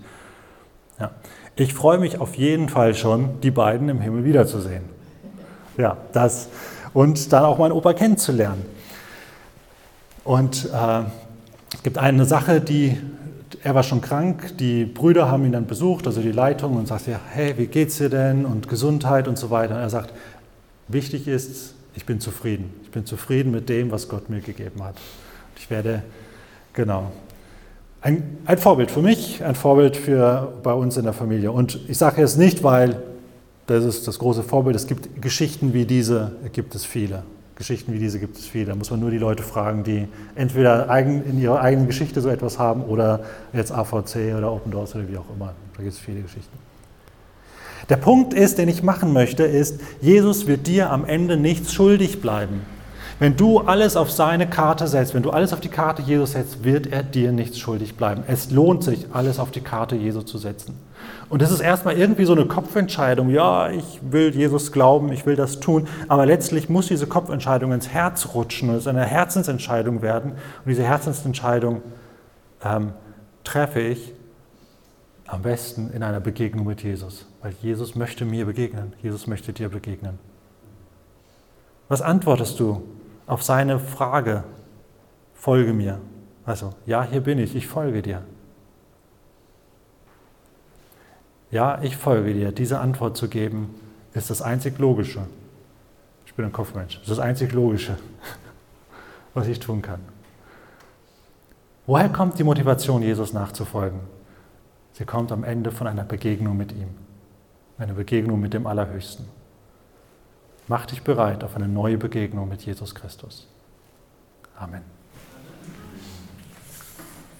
Ja. 1.00 1.10
Ich 1.56 1.72
freue 1.72 1.98
mich 1.98 2.20
auf 2.20 2.34
jeden 2.34 2.68
Fall 2.68 2.94
schon, 2.94 3.40
die 3.42 3.52
beiden 3.52 3.88
im 3.88 4.00
Himmel 4.00 4.24
wiederzusehen. 4.24 4.82
Ja, 5.76 5.96
das 6.12 6.48
und 6.94 7.32
dann 7.32 7.44
auch 7.44 7.58
meinen 7.58 7.72
Opa 7.72 7.92
kennenzulernen. 7.92 8.64
Und 10.24 10.70
äh, 10.72 11.02
es 11.74 11.82
gibt 11.82 11.98
eine 11.98 12.24
Sache, 12.24 12.60
die 12.60 12.96
er 13.64 13.74
war 13.74 13.82
schon 13.82 14.02
krank, 14.02 14.58
die 14.58 14.84
Brüder 14.84 15.30
haben 15.30 15.46
ihn 15.46 15.52
dann 15.52 15.66
besucht, 15.66 16.06
also 16.06 16.20
die 16.20 16.32
Leitung, 16.32 16.76
und 16.76 16.86
sagt 16.86 17.06
ja, 17.06 17.18
hey, 17.30 17.54
wie 17.56 17.66
geht's 17.66 17.96
dir 17.96 18.10
denn 18.10 18.44
und 18.44 18.68
Gesundheit 18.68 19.26
und 19.26 19.38
so 19.38 19.48
weiter. 19.48 19.76
Und 19.76 19.80
er 19.80 19.88
sagt, 19.88 20.12
wichtig 20.86 21.26
ist, 21.26 21.74
ich 21.96 22.04
bin 22.04 22.20
zufrieden. 22.20 22.74
Ich 22.82 22.90
bin 22.90 23.06
zufrieden 23.06 23.50
mit 23.52 23.70
dem, 23.70 23.90
was 23.90 24.08
Gott 24.08 24.28
mir 24.28 24.40
gegeben 24.40 24.84
hat. 24.84 24.96
Ich 25.56 25.70
werde, 25.70 26.02
genau, 26.74 27.10
ein, 28.02 28.36
ein 28.44 28.58
Vorbild 28.58 28.90
für 28.90 29.00
mich, 29.00 29.42
ein 29.42 29.54
Vorbild 29.54 29.96
für 29.96 30.52
bei 30.62 30.74
uns 30.74 30.98
in 30.98 31.04
der 31.04 31.14
Familie. 31.14 31.50
Und 31.50 31.80
ich 31.88 31.96
sage 31.96 32.22
es 32.22 32.36
nicht, 32.36 32.62
weil 32.62 33.02
das 33.66 33.82
ist 33.82 34.06
das 34.06 34.18
große 34.18 34.42
Vorbild. 34.42 34.76
Es 34.76 34.86
gibt 34.86 35.22
Geschichten 35.22 35.72
wie 35.72 35.86
diese, 35.86 36.32
gibt 36.52 36.74
es 36.74 36.84
viele. 36.84 37.22
Geschichten 37.56 37.92
wie 37.92 37.98
diese 37.98 38.18
gibt 38.18 38.36
es 38.36 38.46
viele. 38.46 38.66
Da 38.66 38.74
muss 38.74 38.90
man 38.90 39.00
nur 39.00 39.10
die 39.10 39.18
Leute 39.18 39.42
fragen, 39.42 39.84
die 39.84 40.08
entweder 40.34 40.88
in 40.98 41.38
ihrer 41.38 41.60
eigenen 41.60 41.86
Geschichte 41.86 42.20
so 42.20 42.28
etwas 42.28 42.58
haben 42.58 42.82
oder 42.82 43.20
jetzt 43.52 43.70
AVC 43.70 44.34
oder 44.36 44.52
Open 44.52 44.72
Doors 44.72 44.94
oder 44.94 45.08
wie 45.08 45.16
auch 45.16 45.30
immer. 45.34 45.54
Da 45.76 45.82
gibt 45.82 45.94
es 45.94 46.00
viele 46.00 46.20
Geschichten. 46.20 46.58
Der 47.88 47.96
Punkt 47.96 48.32
ist, 48.32 48.58
den 48.58 48.68
ich 48.68 48.82
machen 48.82 49.12
möchte, 49.12 49.44
ist, 49.44 49.80
Jesus 50.00 50.46
wird 50.46 50.66
dir 50.66 50.90
am 50.90 51.04
Ende 51.04 51.36
nichts 51.36 51.72
schuldig 51.72 52.20
bleiben. 52.20 52.62
Wenn 53.18 53.36
du 53.36 53.60
alles 53.60 53.96
auf 53.96 54.10
seine 54.10 54.48
Karte 54.48 54.88
setzt, 54.88 55.14
wenn 55.14 55.22
du 55.22 55.30
alles 55.30 55.52
auf 55.52 55.60
die 55.60 55.68
Karte 55.68 56.02
Jesus 56.02 56.32
setzt, 56.32 56.64
wird 56.64 56.88
er 56.88 57.02
dir 57.02 57.30
nichts 57.30 57.58
schuldig 57.58 57.94
bleiben. 57.94 58.24
Es 58.26 58.50
lohnt 58.50 58.82
sich, 58.82 59.06
alles 59.12 59.38
auf 59.38 59.50
die 59.50 59.60
Karte 59.60 59.94
Jesu 59.94 60.22
zu 60.22 60.38
setzen. 60.38 60.74
Und 61.28 61.42
das 61.42 61.50
ist 61.50 61.60
erstmal 61.60 61.96
irgendwie 61.96 62.24
so 62.24 62.32
eine 62.32 62.46
Kopfentscheidung. 62.46 63.28
Ja, 63.30 63.70
ich 63.70 64.00
will 64.02 64.34
Jesus 64.34 64.72
glauben, 64.72 65.12
ich 65.12 65.26
will 65.26 65.36
das 65.36 65.60
tun. 65.60 65.88
Aber 66.08 66.26
letztlich 66.26 66.68
muss 66.68 66.86
diese 66.88 67.06
Kopfentscheidung 67.06 67.72
ins 67.72 67.88
Herz 67.88 68.34
rutschen 68.34 68.70
und 68.70 68.76
es 68.76 68.86
eine 68.86 69.04
Herzensentscheidung 69.04 70.02
werden. 70.02 70.32
Und 70.32 70.66
diese 70.66 70.84
Herzensentscheidung 70.84 71.82
ähm, 72.64 72.92
treffe 73.42 73.80
ich 73.80 74.12
am 75.26 75.42
besten 75.42 75.90
in 75.90 76.02
einer 76.02 76.20
Begegnung 76.20 76.66
mit 76.66 76.82
Jesus. 76.82 77.26
Weil 77.42 77.54
Jesus 77.62 77.94
möchte 77.94 78.24
mir 78.24 78.46
begegnen. 78.46 78.92
Jesus 79.02 79.26
möchte 79.26 79.52
dir 79.52 79.68
begegnen. 79.68 80.18
Was 81.88 82.02
antwortest 82.02 82.60
du 82.60 82.82
auf 83.26 83.42
seine 83.42 83.78
Frage, 83.78 84.44
folge 85.34 85.72
mir? 85.72 86.00
Also, 86.44 86.70
ja, 86.86 87.04
hier 87.04 87.20
bin 87.20 87.38
ich, 87.38 87.56
ich 87.56 87.66
folge 87.66 88.02
dir. 88.02 88.22
Ja, 91.54 91.78
ich 91.82 91.96
folge 91.96 92.34
dir. 92.34 92.50
Diese 92.50 92.80
Antwort 92.80 93.16
zu 93.16 93.28
geben, 93.28 93.76
ist 94.12 94.28
das 94.28 94.42
einzig 94.42 94.80
Logische. 94.80 95.20
Ich 96.26 96.34
bin 96.34 96.44
ein 96.44 96.50
Kopfmensch. 96.50 96.94
Das 96.94 97.02
ist 97.02 97.10
das 97.10 97.18
einzig 97.20 97.52
Logische, 97.52 97.96
was 99.34 99.46
ich 99.46 99.60
tun 99.60 99.80
kann. 99.80 100.00
Woher 101.86 102.08
kommt 102.08 102.40
die 102.40 102.42
Motivation, 102.42 103.02
Jesus 103.02 103.32
nachzufolgen? 103.32 104.00
Sie 104.94 105.04
kommt 105.04 105.30
am 105.30 105.44
Ende 105.44 105.70
von 105.70 105.86
einer 105.86 106.02
Begegnung 106.02 106.56
mit 106.56 106.72
ihm, 106.72 106.88
eine 107.78 107.92
Begegnung 107.92 108.40
mit 108.40 108.52
dem 108.52 108.66
Allerhöchsten. 108.66 109.26
Mach 110.66 110.86
dich 110.86 111.04
bereit 111.04 111.44
auf 111.44 111.54
eine 111.54 111.68
neue 111.68 111.98
Begegnung 111.98 112.48
mit 112.48 112.62
Jesus 112.62 112.96
Christus. 112.96 113.46
Amen. 114.58 114.93